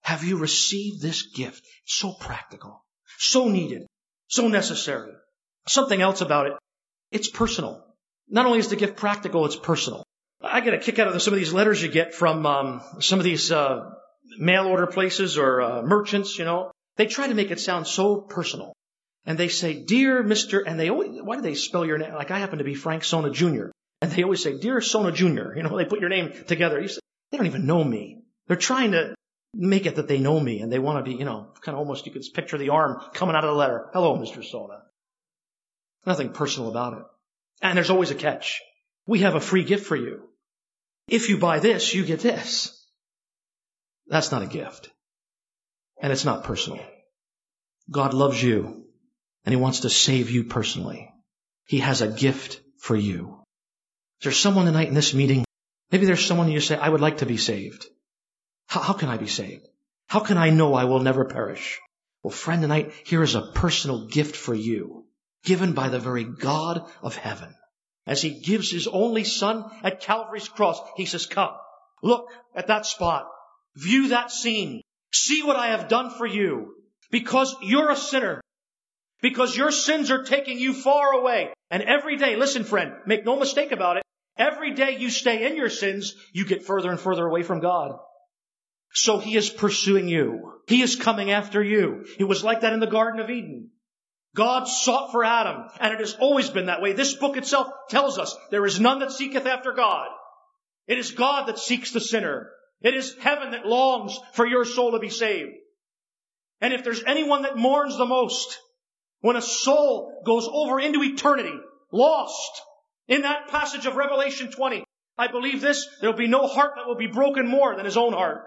Have 0.00 0.24
you 0.24 0.38
received 0.38 1.02
this 1.02 1.24
gift? 1.26 1.62
So 1.84 2.14
practical, 2.14 2.82
so 3.18 3.50
needed, 3.50 3.86
so 4.28 4.48
necessary. 4.48 5.12
Something 5.66 6.00
else 6.00 6.20
about 6.20 6.46
it. 6.46 6.52
It's 7.10 7.28
personal. 7.28 7.84
Not 8.28 8.46
only 8.46 8.58
is 8.58 8.68
the 8.68 8.76
gift 8.76 8.96
practical, 8.96 9.44
it's 9.44 9.56
personal. 9.56 10.04
I 10.42 10.60
get 10.60 10.74
a 10.74 10.78
kick 10.78 10.98
out 10.98 11.08
of 11.08 11.22
some 11.22 11.34
of 11.34 11.38
these 11.38 11.52
letters 11.52 11.82
you 11.82 11.88
get 11.88 12.14
from 12.14 12.46
um, 12.46 12.82
some 13.00 13.20
of 13.20 13.24
these 13.24 13.52
uh, 13.52 13.90
mail 14.38 14.66
order 14.66 14.86
places 14.86 15.38
or 15.38 15.60
uh, 15.62 15.82
merchants. 15.82 16.38
You 16.38 16.44
know, 16.44 16.72
they 16.96 17.06
try 17.06 17.28
to 17.28 17.34
make 17.34 17.50
it 17.50 17.60
sound 17.60 17.86
so 17.86 18.16
personal, 18.16 18.72
and 19.24 19.38
they 19.38 19.48
say, 19.48 19.84
"Dear 19.84 20.22
Mister," 20.22 20.60
and 20.60 20.80
they 20.80 20.90
always 20.90 21.10
why 21.22 21.36
do 21.36 21.42
they 21.42 21.54
spell 21.54 21.86
your 21.86 21.98
name? 21.98 22.14
Like 22.14 22.30
I 22.30 22.38
happen 22.38 22.58
to 22.58 22.64
be 22.64 22.74
Frank 22.74 23.04
Sona 23.04 23.30
Jr., 23.30 23.66
and 24.00 24.10
they 24.10 24.24
always 24.24 24.42
say, 24.42 24.58
"Dear 24.58 24.80
Sona 24.80 25.12
Jr." 25.12 25.52
You 25.56 25.62
know, 25.62 25.76
they 25.76 25.84
put 25.84 26.00
your 26.00 26.08
name 26.08 26.32
together. 26.46 26.86
Say, 26.88 27.00
they 27.30 27.36
don't 27.36 27.46
even 27.46 27.66
know 27.66 27.84
me. 27.84 28.22
They're 28.48 28.56
trying 28.56 28.92
to 28.92 29.14
make 29.54 29.86
it 29.86 29.96
that 29.96 30.08
they 30.08 30.18
know 30.18 30.40
me, 30.40 30.60
and 30.60 30.72
they 30.72 30.78
want 30.78 31.04
to 31.04 31.08
be, 31.08 31.16
you 31.16 31.24
know, 31.24 31.52
kind 31.60 31.74
of 31.74 31.78
almost 31.78 32.06
you 32.06 32.12
could 32.12 32.24
picture 32.34 32.58
the 32.58 32.70
arm 32.70 33.00
coming 33.14 33.36
out 33.36 33.44
of 33.44 33.50
the 33.50 33.56
letter. 33.56 33.90
Hello, 33.92 34.16
Mister 34.16 34.42
Sona. 34.42 34.82
Nothing 36.04 36.32
personal 36.32 36.70
about 36.70 36.98
it. 36.98 37.04
And 37.62 37.76
there's 37.76 37.90
always 37.90 38.10
a 38.10 38.16
catch. 38.16 38.60
We 39.06 39.20
have 39.20 39.34
a 39.34 39.40
free 39.40 39.64
gift 39.64 39.86
for 39.86 39.96
you. 39.96 40.28
If 41.08 41.28
you 41.28 41.38
buy 41.38 41.58
this, 41.58 41.94
you 41.94 42.04
get 42.04 42.20
this. 42.20 42.78
That's 44.06 44.32
not 44.32 44.42
a 44.42 44.46
gift. 44.46 44.90
And 46.00 46.12
it's 46.12 46.24
not 46.24 46.44
personal. 46.44 46.80
God 47.90 48.14
loves 48.14 48.42
you 48.42 48.84
and 49.44 49.52
he 49.52 49.60
wants 49.60 49.80
to 49.80 49.90
save 49.90 50.30
you 50.30 50.44
personally. 50.44 51.10
He 51.66 51.78
has 51.78 52.02
a 52.02 52.08
gift 52.08 52.60
for 52.78 52.96
you. 52.96 53.38
Is 54.20 54.24
there 54.24 54.32
someone 54.32 54.66
tonight 54.66 54.88
in 54.88 54.94
this 54.94 55.14
meeting? 55.14 55.44
Maybe 55.90 56.06
there's 56.06 56.24
someone 56.24 56.50
you 56.50 56.60
say, 56.60 56.76
I 56.76 56.88
would 56.88 57.00
like 57.00 57.18
to 57.18 57.26
be 57.26 57.36
saved. 57.36 57.86
How, 58.66 58.80
how 58.80 58.92
can 58.92 59.08
I 59.08 59.16
be 59.16 59.26
saved? 59.26 59.66
How 60.06 60.20
can 60.20 60.38
I 60.38 60.50
know 60.50 60.74
I 60.74 60.84
will 60.84 61.00
never 61.00 61.24
perish? 61.24 61.80
Well, 62.22 62.30
friend, 62.30 62.62
tonight, 62.62 62.92
here 63.04 63.22
is 63.22 63.34
a 63.34 63.50
personal 63.52 64.06
gift 64.06 64.36
for 64.36 64.54
you, 64.54 65.06
given 65.44 65.72
by 65.72 65.88
the 65.88 65.98
very 65.98 66.24
God 66.24 66.88
of 67.02 67.16
heaven. 67.16 67.54
As 68.06 68.20
he 68.20 68.40
gives 68.40 68.70
his 68.70 68.88
only 68.88 69.24
son 69.24 69.64
at 69.82 70.00
Calvary's 70.00 70.48
cross, 70.48 70.80
he 70.96 71.06
says, 71.06 71.26
come, 71.26 71.52
look 72.02 72.28
at 72.54 72.66
that 72.66 72.86
spot, 72.86 73.28
view 73.76 74.08
that 74.08 74.30
scene, 74.30 74.82
see 75.12 75.42
what 75.42 75.56
I 75.56 75.68
have 75.68 75.88
done 75.88 76.10
for 76.10 76.26
you, 76.26 76.74
because 77.10 77.54
you're 77.62 77.90
a 77.90 77.96
sinner, 77.96 78.40
because 79.20 79.56
your 79.56 79.70
sins 79.70 80.10
are 80.10 80.24
taking 80.24 80.58
you 80.58 80.72
far 80.72 81.12
away. 81.12 81.52
And 81.70 81.82
every 81.82 82.16
day, 82.16 82.36
listen 82.36 82.64
friend, 82.64 82.92
make 83.06 83.24
no 83.24 83.38
mistake 83.38 83.70
about 83.70 83.98
it, 83.98 84.02
every 84.36 84.74
day 84.74 84.98
you 84.98 85.10
stay 85.10 85.46
in 85.48 85.56
your 85.56 85.70
sins, 85.70 86.14
you 86.32 86.44
get 86.44 86.64
further 86.64 86.90
and 86.90 86.98
further 86.98 87.24
away 87.24 87.44
from 87.44 87.60
God. 87.60 87.98
So 88.92 89.18
he 89.18 89.36
is 89.36 89.48
pursuing 89.48 90.08
you. 90.08 90.52
He 90.66 90.82
is 90.82 90.96
coming 90.96 91.30
after 91.30 91.62
you. 91.62 92.04
It 92.18 92.24
was 92.24 92.44
like 92.44 92.60
that 92.60 92.72
in 92.72 92.80
the 92.80 92.86
Garden 92.86 93.20
of 93.20 93.30
Eden. 93.30 93.70
God 94.34 94.64
sought 94.66 95.12
for 95.12 95.24
Adam, 95.24 95.68
and 95.78 95.92
it 95.92 96.00
has 96.00 96.14
always 96.14 96.48
been 96.48 96.66
that 96.66 96.80
way. 96.80 96.94
This 96.94 97.14
book 97.14 97.36
itself 97.36 97.68
tells 97.90 98.18
us 98.18 98.36
there 98.50 98.64
is 98.64 98.80
none 98.80 99.00
that 99.00 99.12
seeketh 99.12 99.46
after 99.46 99.72
God. 99.72 100.08
It 100.86 100.98
is 100.98 101.10
God 101.10 101.48
that 101.48 101.58
seeks 101.58 101.92
the 101.92 102.00
sinner. 102.00 102.50
It 102.80 102.94
is 102.94 103.14
heaven 103.20 103.52
that 103.52 103.66
longs 103.66 104.18
for 104.32 104.46
your 104.46 104.64
soul 104.64 104.92
to 104.92 104.98
be 104.98 105.10
saved. 105.10 105.52
And 106.60 106.72
if 106.72 106.82
there's 106.82 107.04
anyone 107.04 107.42
that 107.42 107.58
mourns 107.58 107.96
the 107.98 108.06
most, 108.06 108.58
when 109.20 109.36
a 109.36 109.42
soul 109.42 110.22
goes 110.24 110.48
over 110.50 110.80
into 110.80 111.02
eternity, 111.02 111.54
lost, 111.92 112.62
in 113.08 113.22
that 113.22 113.48
passage 113.48 113.86
of 113.86 113.96
Revelation 113.96 114.50
20, 114.50 114.84
I 115.18 115.28
believe 115.28 115.60
this, 115.60 115.86
there'll 116.00 116.16
be 116.16 116.28
no 116.28 116.46
heart 116.46 116.72
that 116.76 116.86
will 116.86 116.96
be 116.96 117.06
broken 117.06 117.46
more 117.46 117.76
than 117.76 117.84
his 117.84 117.96
own 117.96 118.12
heart. 118.12 118.44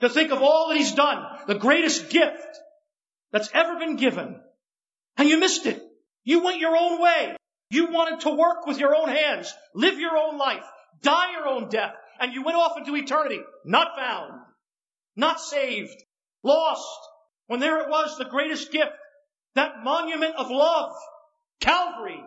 To 0.00 0.08
think 0.08 0.30
of 0.30 0.42
all 0.42 0.68
that 0.68 0.78
he's 0.78 0.92
done, 0.92 1.24
the 1.46 1.54
greatest 1.54 2.10
gift 2.10 2.58
that's 3.32 3.50
ever 3.52 3.78
been 3.78 3.96
given, 3.96 4.40
and 5.16 5.28
you 5.28 5.38
missed 5.38 5.66
it. 5.66 5.82
You 6.24 6.42
went 6.42 6.60
your 6.60 6.76
own 6.76 7.00
way. 7.00 7.36
You 7.70 7.90
wanted 7.90 8.20
to 8.20 8.34
work 8.34 8.66
with 8.66 8.78
your 8.78 8.94
own 8.94 9.08
hands, 9.08 9.52
live 9.74 9.98
your 9.98 10.16
own 10.16 10.38
life, 10.38 10.64
die 11.02 11.32
your 11.32 11.46
own 11.46 11.68
death, 11.68 11.94
and 12.20 12.32
you 12.32 12.42
went 12.42 12.56
off 12.56 12.78
into 12.78 12.96
eternity, 12.96 13.40
not 13.64 13.96
found, 13.96 14.40
not 15.16 15.40
saved, 15.40 15.96
lost, 16.42 16.88
when 17.46 17.60
there 17.60 17.80
it 17.80 17.88
was, 17.88 18.16
the 18.16 18.24
greatest 18.24 18.72
gift, 18.72 18.92
that 19.54 19.82
monument 19.82 20.34
of 20.36 20.50
love, 20.50 20.92
Calvary, 21.60 22.22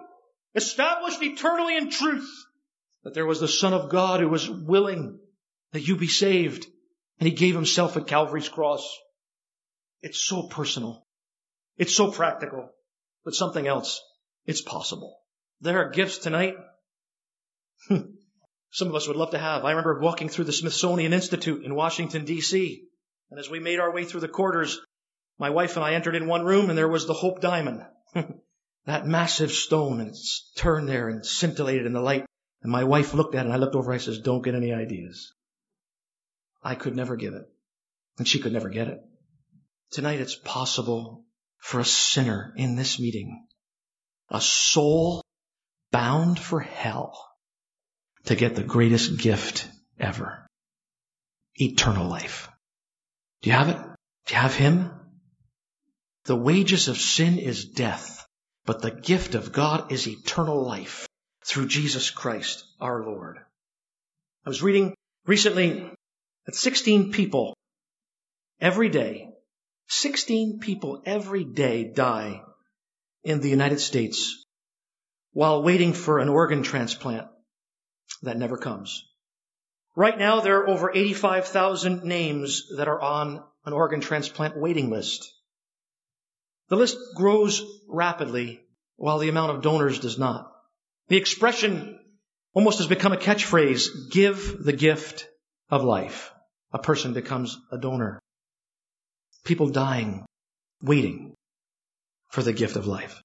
established 0.55 1.21
eternally 1.21 1.77
in 1.77 1.89
truth, 1.89 2.29
that 3.03 3.13
there 3.13 3.25
was 3.25 3.39
the 3.39 3.47
Son 3.47 3.73
of 3.73 3.89
God 3.89 4.19
who 4.19 4.29
was 4.29 4.49
willing 4.49 5.19
that 5.71 5.87
you 5.87 5.95
be 5.95 6.07
saved, 6.07 6.67
and 7.19 7.27
He 7.27 7.35
gave 7.35 7.55
Himself 7.55 7.97
at 7.97 8.07
Calvary's 8.07 8.49
cross. 8.49 8.97
It's 10.01 10.21
so 10.21 10.47
personal. 10.47 11.05
It's 11.77 11.95
so 11.95 12.11
practical. 12.11 12.69
But 13.27 13.35
something 13.35 13.67
else, 13.67 14.01
it's 14.45 14.61
possible. 14.61 15.19
There 15.59 15.81
are 15.81 15.89
gifts 15.89 16.17
tonight 16.17 16.55
hmm. 17.89 17.97
some 18.71 18.87
of 18.87 18.95
us 18.95 19.05
would 19.05 19.17
love 19.17 19.31
to 19.31 19.37
have. 19.37 19.65
I 19.65 19.71
remember 19.71 19.99
walking 19.99 20.29
through 20.29 20.45
the 20.45 20.53
Smithsonian 20.53 21.11
Institute 21.11 21.65
in 21.65 21.75
Washington, 21.75 22.23
D.C. 22.23 22.85
And 23.29 23.37
as 23.37 23.49
we 23.49 23.59
made 23.59 23.81
our 23.81 23.93
way 23.93 24.05
through 24.05 24.21
the 24.21 24.29
quarters, 24.29 24.79
my 25.37 25.49
wife 25.49 25.75
and 25.75 25.83
I 25.83 25.95
entered 25.95 26.15
in 26.15 26.27
one 26.27 26.45
room 26.45 26.69
and 26.69 26.77
there 26.77 26.87
was 26.87 27.05
the 27.05 27.13
Hope 27.13 27.41
Diamond. 27.41 27.85
Hmm. 28.13 28.31
that 28.85 29.05
massive 29.05 29.51
stone 29.51 29.99
and 29.99 30.07
it's 30.11 30.49
turned 30.55 30.87
there 30.87 31.09
and 31.09 31.25
scintillated 31.25 31.85
in 31.85 31.91
the 31.91 31.99
light. 31.99 32.25
And 32.61 32.71
my 32.71 32.85
wife 32.85 33.13
looked 33.13 33.35
at 33.35 33.41
it 33.41 33.47
and 33.47 33.53
I 33.53 33.57
looked 33.57 33.75
over 33.75 33.91
and 33.91 33.99
I 33.99 34.01
says, 34.01 34.19
don't 34.19 34.41
get 34.41 34.55
any 34.55 34.71
ideas. 34.71 35.33
I 36.63 36.75
could 36.75 36.95
never 36.95 37.17
give 37.17 37.33
it. 37.33 37.43
And 38.19 38.25
she 38.25 38.39
could 38.39 38.53
never 38.53 38.69
get 38.69 38.87
it. 38.87 39.01
Tonight 39.91 40.21
it's 40.21 40.35
possible 40.35 41.25
for 41.59 41.79
a 41.79 41.85
sinner 41.85 42.53
in 42.55 42.75
this 42.75 42.99
meeting, 42.99 43.47
a 44.29 44.41
soul 44.41 45.23
bound 45.91 46.39
for 46.39 46.59
hell, 46.59 47.27
to 48.25 48.35
get 48.35 48.55
the 48.55 48.63
greatest 48.63 49.17
gift 49.17 49.67
ever. 49.99 50.45
Eternal 51.55 52.07
life. 52.07 52.49
Do 53.41 53.49
you 53.49 53.55
have 53.55 53.69
it? 53.69 53.77
Do 54.25 54.33
you 54.33 54.39
have 54.39 54.55
Him? 54.55 54.91
The 56.25 56.35
wages 56.35 56.87
of 56.87 56.97
sin 56.97 57.37
is 57.37 57.65
death, 57.65 58.25
but 58.65 58.81
the 58.81 58.91
gift 58.91 59.33
of 59.35 59.53
God 59.53 59.91
is 59.91 60.07
eternal 60.07 60.61
life 60.63 61.07
through 61.45 61.67
Jesus 61.67 62.11
Christ 62.11 62.65
our 62.81 63.03
Lord. 63.03 63.37
I 64.45 64.49
was 64.49 64.61
reading 64.61 64.93
recently 65.25 65.89
that 66.45 66.55
16 66.55 67.11
people 67.11 67.55
every 68.59 68.89
day, 68.89 69.29
16 69.87 70.59
people 70.59 71.01
every 71.05 71.43
day 71.43 71.85
die 71.85 72.41
in 73.23 73.41
the 73.41 73.49
United 73.49 73.79
States 73.79 74.45
while 75.31 75.63
waiting 75.63 75.93
for 75.93 76.19
an 76.19 76.29
organ 76.29 76.63
transplant 76.63 77.27
that 78.21 78.37
never 78.37 78.57
comes. 78.57 79.03
Right 79.95 80.17
now, 80.17 80.41
there 80.41 80.59
are 80.59 80.69
over 80.69 80.91
85,000 80.93 82.03
names 82.03 82.63
that 82.77 82.87
are 82.87 83.01
on 83.01 83.43
an 83.65 83.73
organ 83.73 84.01
transplant 84.01 84.57
waiting 84.57 84.89
list. 84.89 85.31
The 86.69 86.75
list 86.75 86.97
grows 87.15 87.63
rapidly 87.87 88.61
while 88.95 89.19
the 89.19 89.29
amount 89.29 89.51
of 89.51 89.61
donors 89.61 89.99
does 89.99 90.17
not. 90.17 90.51
The 91.07 91.17
expression 91.17 91.99
almost 92.53 92.79
has 92.79 92.87
become 92.87 93.13
a 93.13 93.17
catchphrase, 93.17 94.11
give 94.11 94.63
the 94.63 94.73
gift 94.73 95.27
of 95.69 95.83
life. 95.83 96.31
A 96.73 96.79
person 96.79 97.13
becomes 97.13 97.57
a 97.71 97.77
donor. 97.77 98.19
People 99.47 99.69
dying, 99.69 100.25
waiting 100.81 101.33
for 102.27 102.43
the 102.43 102.51
gift 102.51 102.75
of 102.75 102.85
life. 102.85 103.21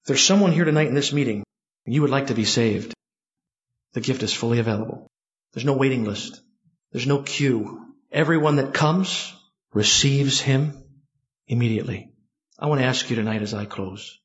If 0.00 0.06
there's 0.06 0.22
someone 0.22 0.52
here 0.52 0.64
tonight 0.64 0.88
in 0.88 0.94
this 0.94 1.12
meeting 1.12 1.44
and 1.84 1.94
you 1.94 2.00
would 2.00 2.10
like 2.10 2.28
to 2.28 2.34
be 2.34 2.46
saved, 2.46 2.94
the 3.92 4.00
gift 4.00 4.22
is 4.22 4.32
fully 4.32 4.60
available. 4.60 5.06
There's 5.52 5.66
no 5.66 5.76
waiting 5.76 6.04
list. 6.04 6.40
There's 6.90 7.06
no 7.06 7.20
queue. 7.20 7.84
Everyone 8.10 8.56
that 8.56 8.72
comes 8.72 9.34
receives 9.74 10.40
him 10.40 10.82
immediately. 11.46 12.10
I 12.58 12.68
want 12.68 12.80
to 12.80 12.86
ask 12.86 13.10
you 13.10 13.16
tonight 13.16 13.42
as 13.42 13.52
I 13.52 13.66
close. 13.66 14.18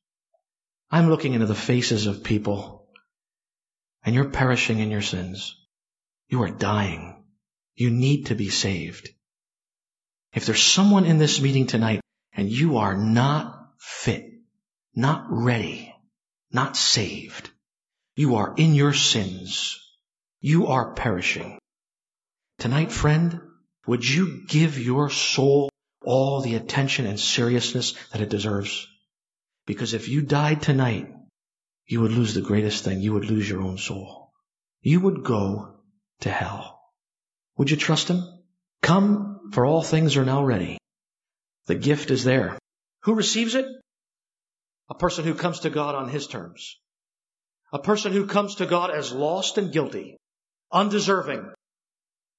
I'm 0.90 1.10
looking 1.10 1.34
into 1.34 1.46
the 1.46 1.54
faces 1.54 2.06
of 2.06 2.24
people 2.24 2.88
and 4.02 4.14
you're 4.14 4.30
perishing 4.30 4.78
in 4.78 4.90
your 4.90 5.02
sins. 5.02 5.62
You 6.30 6.42
are 6.42 6.50
dying. 6.50 7.22
You 7.74 7.90
need 7.90 8.26
to 8.28 8.34
be 8.34 8.48
saved. 8.48 9.10
If 10.34 10.46
there's 10.46 10.62
someone 10.62 11.04
in 11.04 11.18
this 11.18 11.40
meeting 11.40 11.66
tonight 11.68 12.00
and 12.32 12.50
you 12.50 12.78
are 12.78 12.96
not 12.96 13.70
fit, 13.78 14.32
not 14.94 15.26
ready, 15.28 15.94
not 16.52 16.76
saved, 16.76 17.50
you 18.16 18.36
are 18.36 18.52
in 18.56 18.74
your 18.74 18.92
sins. 18.92 19.78
You 20.40 20.66
are 20.66 20.94
perishing. 20.94 21.58
Tonight, 22.58 22.90
friend, 22.90 23.40
would 23.86 24.08
you 24.08 24.44
give 24.46 24.78
your 24.78 25.08
soul 25.08 25.70
all 26.02 26.40
the 26.40 26.56
attention 26.56 27.06
and 27.06 27.18
seriousness 27.18 27.94
that 28.10 28.20
it 28.20 28.28
deserves? 28.28 28.88
Because 29.66 29.94
if 29.94 30.08
you 30.08 30.20
died 30.22 30.62
tonight, 30.62 31.12
you 31.86 32.00
would 32.00 32.12
lose 32.12 32.34
the 32.34 32.40
greatest 32.40 32.84
thing. 32.84 33.00
You 33.00 33.12
would 33.14 33.26
lose 33.26 33.48
your 33.48 33.62
own 33.62 33.78
soul. 33.78 34.32
You 34.82 35.00
would 35.00 35.22
go 35.24 35.76
to 36.20 36.30
hell. 36.30 36.80
Would 37.56 37.70
you 37.70 37.76
trust 37.76 38.08
him? 38.08 38.24
Come, 38.82 39.33
for 39.52 39.66
all 39.66 39.82
things 39.82 40.16
are 40.16 40.24
now 40.24 40.44
ready. 40.44 40.78
The 41.66 41.74
gift 41.74 42.10
is 42.10 42.24
there. 42.24 42.58
Who 43.02 43.14
receives 43.14 43.54
it? 43.54 43.66
A 44.90 44.94
person 44.94 45.24
who 45.24 45.34
comes 45.34 45.60
to 45.60 45.70
God 45.70 45.94
on 45.94 46.08
his 46.08 46.26
terms. 46.26 46.78
A 47.72 47.78
person 47.78 48.12
who 48.12 48.26
comes 48.26 48.56
to 48.56 48.66
God 48.66 48.90
as 48.90 49.12
lost 49.12 49.58
and 49.58 49.72
guilty, 49.72 50.16
undeserving. 50.70 51.52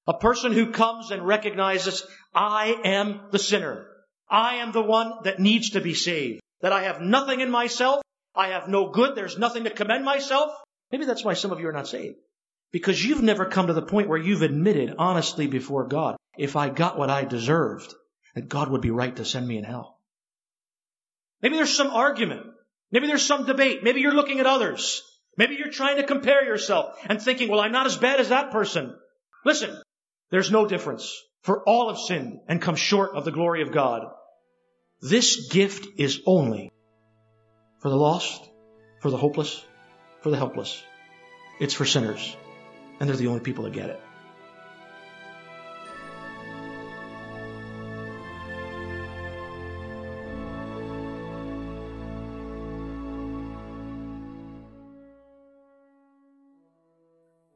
A 0.06 0.14
person 0.14 0.52
who 0.52 0.70
comes 0.70 1.10
and 1.10 1.26
recognizes, 1.26 2.06
I 2.34 2.76
am 2.84 3.22
the 3.32 3.38
sinner. 3.38 3.86
I 4.30 4.56
am 4.56 4.72
the 4.72 4.82
one 4.82 5.12
that 5.24 5.40
needs 5.40 5.70
to 5.70 5.80
be 5.80 5.94
saved. 5.94 6.40
That 6.60 6.72
I 6.72 6.84
have 6.84 7.00
nothing 7.00 7.40
in 7.40 7.50
myself. 7.50 8.00
I 8.34 8.48
have 8.48 8.68
no 8.68 8.90
good. 8.90 9.14
There's 9.14 9.38
nothing 9.38 9.64
to 9.64 9.70
commend 9.70 10.04
myself. 10.04 10.52
Maybe 10.92 11.04
that's 11.04 11.24
why 11.24 11.34
some 11.34 11.50
of 11.50 11.60
you 11.60 11.68
are 11.68 11.72
not 11.72 11.88
saved. 11.88 12.16
Because 12.72 13.04
you've 13.04 13.22
never 13.22 13.46
come 13.46 13.66
to 13.66 13.72
the 13.72 13.82
point 13.82 14.08
where 14.08 14.18
you've 14.18 14.42
admitted 14.42 14.94
honestly 14.98 15.46
before 15.46 15.86
God, 15.86 16.15
if 16.38 16.56
I 16.56 16.68
got 16.68 16.98
what 16.98 17.10
I 17.10 17.24
deserved, 17.24 17.94
that 18.34 18.48
God 18.48 18.70
would 18.70 18.80
be 18.80 18.90
right 18.90 19.14
to 19.16 19.24
send 19.24 19.46
me 19.46 19.58
in 19.58 19.64
hell. 19.64 19.98
Maybe 21.42 21.56
there's 21.56 21.76
some 21.76 21.90
argument. 21.90 22.46
Maybe 22.90 23.06
there's 23.06 23.26
some 23.26 23.46
debate. 23.46 23.82
Maybe 23.82 24.00
you're 24.00 24.14
looking 24.14 24.40
at 24.40 24.46
others. 24.46 25.02
Maybe 25.36 25.56
you're 25.56 25.70
trying 25.70 25.96
to 25.96 26.02
compare 26.02 26.44
yourself 26.44 26.98
and 27.06 27.20
thinking, 27.20 27.48
well, 27.48 27.60
I'm 27.60 27.72
not 27.72 27.86
as 27.86 27.96
bad 27.96 28.20
as 28.20 28.30
that 28.30 28.52
person. 28.52 28.94
Listen, 29.44 29.80
there's 30.30 30.50
no 30.50 30.66
difference. 30.66 31.14
For 31.42 31.62
all 31.68 31.88
have 31.88 31.98
sinned 31.98 32.40
and 32.48 32.60
come 32.60 32.74
short 32.74 33.12
of 33.14 33.24
the 33.24 33.32
glory 33.32 33.62
of 33.62 33.72
God. 33.72 34.02
This 35.00 35.48
gift 35.50 35.86
is 35.98 36.20
only 36.26 36.72
for 37.80 37.90
the 37.90 37.96
lost, 37.96 38.42
for 39.00 39.10
the 39.10 39.16
hopeless, 39.16 39.64
for 40.22 40.30
the 40.30 40.36
helpless. 40.36 40.82
It's 41.60 41.74
for 41.74 41.84
sinners. 41.84 42.36
And 42.98 43.08
they're 43.08 43.16
the 43.16 43.28
only 43.28 43.40
people 43.40 43.64
that 43.64 43.74
get 43.74 43.90
it. 43.90 44.00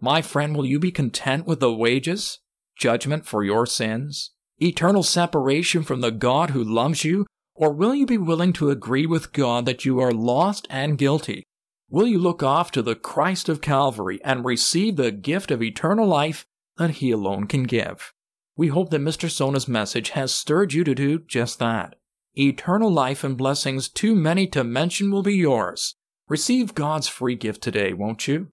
My 0.03 0.23
friend, 0.23 0.57
will 0.57 0.65
you 0.65 0.79
be 0.79 0.91
content 0.91 1.47
with 1.47 1.61
the 1.61 1.73
wages? 1.73 2.39
Judgment 2.75 3.27
for 3.27 3.45
your 3.45 3.67
sins? 3.67 4.31
Eternal 4.59 5.03
separation 5.03 5.83
from 5.83 6.01
the 6.01 6.11
God 6.11 6.51
who 6.51 6.65
loves 6.65 7.05
you? 7.05 7.27
Or 7.55 7.71
will 7.71 7.95
you 7.95 8.07
be 8.07 8.17
willing 8.17 8.55
to 8.55 8.71
agree 8.71 9.05
with 9.05 9.35
God 9.35 9.67
that 9.67 9.85
you 9.85 10.01
are 10.01 10.13
lost 10.13 10.67
and 10.71 10.97
guilty? 10.97 11.45
Will 11.91 12.07
you 12.07 12.19
look 12.19 12.43
off 12.43 12.71
to 12.73 12.81
the 12.81 12.95
Christ 12.95 13.51
of 13.51 13.61
Calvary 13.61 14.21
and 14.25 14.43
receive 14.43 14.97
the 14.97 15.11
gift 15.11 15.51
of 15.51 15.63
eternal 15.63 16.07
life 16.07 16.47
that 16.79 16.91
He 16.91 17.11
alone 17.11 17.47
can 17.47 17.65
give? 17.65 18.15
We 18.57 18.69
hope 18.69 18.89
that 18.91 19.03
Mr. 19.03 19.31
Sona's 19.31 19.69
message 19.69 20.11
has 20.11 20.33
stirred 20.33 20.73
you 20.73 20.83
to 20.85 20.95
do 20.95 21.19
just 21.19 21.59
that. 21.59 21.97
Eternal 22.39 22.91
life 22.91 23.23
and 23.23 23.37
blessings 23.37 23.89
too 23.89 24.15
many 24.15 24.47
to 24.47 24.65
mention 24.65 25.11
will 25.11 25.23
be 25.23 25.35
yours. 25.35 25.95
Receive 26.29 26.75
God's 26.75 27.09
free 27.09 27.35
gift 27.35 27.63
today, 27.63 27.93
won't 27.93 28.27
you? 28.27 28.49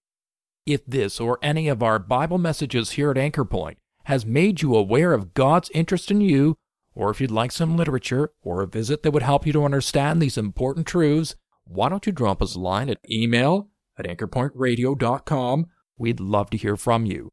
If 0.68 0.84
this 0.84 1.18
or 1.18 1.38
any 1.40 1.68
of 1.68 1.82
our 1.82 1.98
Bible 1.98 2.36
messages 2.36 2.90
here 2.90 3.10
at 3.10 3.16
Anchor 3.16 3.46
Point 3.46 3.78
has 4.04 4.26
made 4.26 4.60
you 4.60 4.76
aware 4.76 5.14
of 5.14 5.32
God's 5.32 5.70
interest 5.70 6.10
in 6.10 6.20
you, 6.20 6.58
or 6.94 7.08
if 7.08 7.22
you'd 7.22 7.30
like 7.30 7.52
some 7.52 7.74
literature 7.74 8.32
or 8.42 8.60
a 8.60 8.66
visit 8.66 9.02
that 9.02 9.12
would 9.12 9.22
help 9.22 9.46
you 9.46 9.52
to 9.54 9.64
understand 9.64 10.20
these 10.20 10.36
important 10.36 10.86
truths, 10.86 11.36
why 11.64 11.88
don't 11.88 12.04
you 12.04 12.12
drop 12.12 12.42
us 12.42 12.54
a 12.54 12.60
line 12.60 12.90
at 12.90 12.98
email 13.10 13.70
at 13.96 14.04
anchorpointradio.com? 14.04 15.68
We'd 15.96 16.20
love 16.20 16.50
to 16.50 16.58
hear 16.58 16.76
from 16.76 17.06
you. 17.06 17.30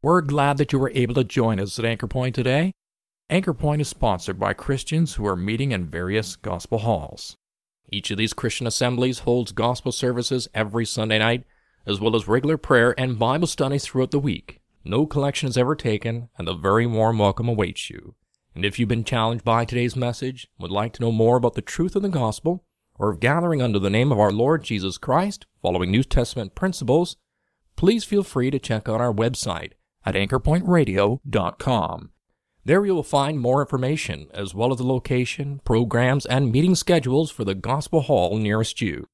We're 0.00 0.20
glad 0.20 0.56
that 0.58 0.72
you 0.72 0.78
were 0.78 0.92
able 0.94 1.14
to 1.14 1.24
join 1.24 1.58
us 1.58 1.76
at 1.76 1.84
Anchor 1.84 2.06
Point 2.06 2.36
today. 2.36 2.70
Anchor 3.28 3.52
Point 3.52 3.80
is 3.80 3.88
sponsored 3.88 4.38
by 4.38 4.52
Christians 4.52 5.14
who 5.14 5.26
are 5.26 5.34
meeting 5.34 5.72
in 5.72 5.90
various 5.90 6.36
gospel 6.36 6.78
halls. 6.78 7.34
Each 7.90 8.12
of 8.12 8.18
these 8.18 8.32
Christian 8.32 8.68
assemblies 8.68 9.20
holds 9.20 9.50
gospel 9.50 9.90
services 9.90 10.46
every 10.54 10.86
Sunday 10.86 11.18
night, 11.18 11.42
as 11.86 12.00
well 12.00 12.16
as 12.16 12.28
regular 12.28 12.56
prayer 12.56 12.94
and 12.98 13.18
Bible 13.18 13.46
studies 13.46 13.84
throughout 13.84 14.10
the 14.10 14.18
week. 14.18 14.60
No 14.84 15.06
collection 15.06 15.48
is 15.48 15.58
ever 15.58 15.74
taken, 15.74 16.28
and 16.38 16.48
a 16.48 16.54
very 16.54 16.86
warm 16.86 17.18
welcome 17.18 17.48
awaits 17.48 17.90
you. 17.90 18.14
And 18.54 18.64
if 18.64 18.78
you've 18.78 18.88
been 18.88 19.04
challenged 19.04 19.44
by 19.44 19.64
today's 19.64 19.94
message, 19.94 20.48
would 20.58 20.70
like 20.70 20.92
to 20.94 21.02
know 21.02 21.12
more 21.12 21.36
about 21.36 21.54
the 21.54 21.62
truth 21.62 21.94
of 21.96 22.02
the 22.02 22.08
gospel, 22.08 22.64
or 22.98 23.10
of 23.10 23.20
gathering 23.20 23.62
under 23.62 23.78
the 23.78 23.90
name 23.90 24.12
of 24.12 24.18
our 24.18 24.32
Lord 24.32 24.62
Jesus 24.62 24.98
Christ, 24.98 25.46
following 25.62 25.90
New 25.90 26.02
Testament 26.02 26.54
principles, 26.54 27.16
please 27.76 28.04
feel 28.04 28.22
free 28.22 28.50
to 28.50 28.58
check 28.58 28.88
out 28.88 29.00
our 29.00 29.12
website 29.12 29.72
at 30.04 30.14
anchorpointradio.com. 30.14 32.10
There 32.64 32.84
you 32.84 32.94
will 32.94 33.02
find 33.02 33.40
more 33.40 33.62
information, 33.62 34.28
as 34.34 34.54
well 34.54 34.72
as 34.72 34.78
the 34.78 34.84
location, 34.84 35.60
programs, 35.64 36.26
and 36.26 36.52
meeting 36.52 36.74
schedules 36.74 37.30
for 37.30 37.44
the 37.44 37.54
Gospel 37.54 38.02
Hall 38.02 38.36
nearest 38.36 38.82
you. 38.82 39.08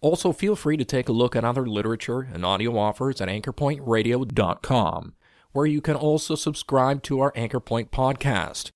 Also, 0.00 0.32
feel 0.32 0.56
free 0.56 0.76
to 0.76 0.84
take 0.84 1.08
a 1.08 1.12
look 1.12 1.36
at 1.36 1.44
other 1.44 1.66
literature 1.66 2.20
and 2.32 2.44
audio 2.44 2.76
offers 2.78 3.20
at 3.20 3.28
anchorpointradio.com, 3.28 5.14
where 5.52 5.66
you 5.66 5.80
can 5.80 5.96
also 5.96 6.34
subscribe 6.34 7.02
to 7.02 7.20
our 7.20 7.32
Anchorpoint 7.32 7.90
podcast. 7.90 8.70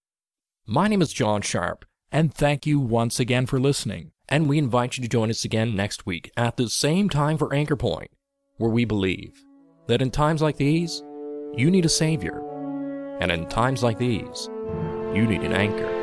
My 0.67 0.87
name 0.87 1.01
is 1.01 1.13
John 1.13 1.41
Sharp, 1.41 1.87
and 2.13 2.33
thank 2.33 2.67
you 2.67 2.79
once 2.79 3.19
again 3.19 3.47
for 3.47 3.59
listening. 3.59 4.13
And 4.29 4.49
we 4.49 4.59
invite 4.59 4.97
you 4.97 5.03
to 5.03 5.09
join 5.09 5.31
us 5.31 5.45
again 5.45 5.77
next 5.77 6.07
week 6.07 6.31
at 6.37 6.57
the 6.57 6.69
same 6.69 7.09
time 7.09 7.39
for 7.39 7.51
Anchorpoint, 7.51 8.09
where 8.57 8.71
we 8.71 8.85
believe 8.85 9.45
that 9.87 10.03
in 10.03 10.11
times 10.11 10.43
like 10.43 10.57
these, 10.57 11.03
you 11.55 11.71
need 11.71 11.85
a 11.85 11.91
Savior. 11.91 12.43
And 13.21 13.31
in 13.31 13.47
times 13.47 13.83
like 13.83 13.99
these, 13.99 14.49
you 15.15 15.27
need 15.27 15.43
an 15.43 15.53
anchor. 15.53 15.94